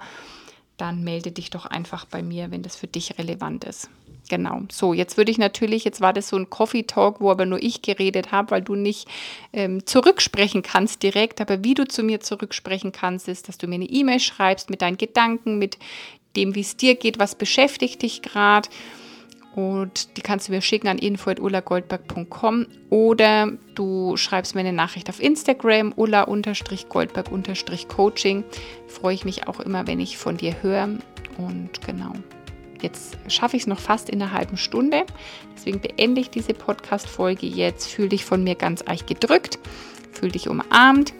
Dann 0.76 1.02
melde 1.02 1.32
dich 1.32 1.50
doch 1.50 1.66
einfach 1.66 2.04
bei 2.04 2.22
mir, 2.22 2.50
wenn 2.50 2.62
das 2.62 2.76
für 2.76 2.86
dich 2.86 3.18
relevant 3.18 3.64
ist. 3.64 3.88
Genau. 4.28 4.62
So, 4.70 4.92
jetzt 4.92 5.16
würde 5.16 5.30
ich 5.30 5.38
natürlich, 5.38 5.84
jetzt 5.84 6.00
war 6.00 6.12
das 6.12 6.28
so 6.28 6.36
ein 6.36 6.50
Coffee 6.50 6.82
Talk, 6.82 7.20
wo 7.20 7.30
aber 7.30 7.46
nur 7.46 7.62
ich 7.62 7.82
geredet 7.82 8.32
habe, 8.32 8.50
weil 8.50 8.62
du 8.62 8.74
nicht 8.74 9.08
ähm, 9.52 9.86
zurücksprechen 9.86 10.62
kannst 10.62 11.02
direkt. 11.02 11.40
Aber 11.40 11.64
wie 11.64 11.74
du 11.74 11.86
zu 11.86 12.02
mir 12.02 12.20
zurücksprechen 12.20 12.92
kannst, 12.92 13.28
ist, 13.28 13.48
dass 13.48 13.58
du 13.58 13.66
mir 13.66 13.76
eine 13.76 13.84
E-Mail 13.84 14.20
schreibst 14.20 14.70
mit 14.70 14.82
deinen 14.82 14.98
Gedanken, 14.98 15.58
mit 15.58 15.78
dem, 16.36 16.54
wie 16.54 16.60
es 16.60 16.76
dir 16.76 16.94
geht, 16.96 17.18
was 17.18 17.34
beschäftigt 17.34 18.02
dich 18.02 18.22
gerade. 18.22 18.68
Und 19.56 20.16
die 20.18 20.20
kannst 20.20 20.46
du 20.46 20.52
mir 20.52 20.60
schicken 20.60 20.86
an 20.86 20.98
info.ullagoldberg.com 20.98 22.66
oder 22.90 23.50
du 23.74 24.18
schreibst 24.18 24.54
mir 24.54 24.60
eine 24.60 24.74
Nachricht 24.74 25.08
auf 25.08 25.18
Instagram, 25.18 25.94
ulla-goldberg-coaching. 25.96 28.44
Freue 28.86 29.14
ich 29.14 29.24
mich 29.24 29.48
auch 29.48 29.60
immer, 29.60 29.86
wenn 29.86 29.98
ich 29.98 30.18
von 30.18 30.36
dir 30.36 30.62
höre. 30.62 30.90
Und 31.38 31.80
genau. 31.86 32.12
Jetzt 32.82 33.16
schaffe 33.28 33.56
ich 33.56 33.62
es 33.62 33.66
noch 33.66 33.80
fast 33.80 34.10
in 34.10 34.20
einer 34.20 34.32
halben 34.32 34.58
Stunde. 34.58 35.06
Deswegen 35.56 35.80
beende 35.80 36.20
ich 36.20 36.28
diese 36.28 36.52
Podcast-Folge 36.52 37.46
jetzt. 37.46 37.86
Fühl 37.86 38.10
dich 38.10 38.26
von 38.26 38.44
mir 38.44 38.56
ganz 38.56 38.84
eich 38.86 39.06
gedrückt. 39.06 39.58
Fühl 40.12 40.32
dich 40.32 40.50
umarmt. 40.50 41.14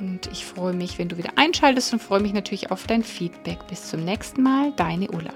Und 0.00 0.26
ich 0.32 0.44
freue 0.44 0.72
mich, 0.72 0.98
wenn 0.98 1.08
du 1.08 1.18
wieder 1.18 1.34
einschaltest 1.36 1.92
und 1.92 2.02
freue 2.02 2.18
mich 2.18 2.32
natürlich 2.32 2.72
auf 2.72 2.88
dein 2.88 3.04
Feedback. 3.04 3.64
Bis 3.68 3.90
zum 3.90 4.04
nächsten 4.04 4.42
Mal, 4.42 4.72
deine 4.72 5.08
Ulla. 5.12 5.34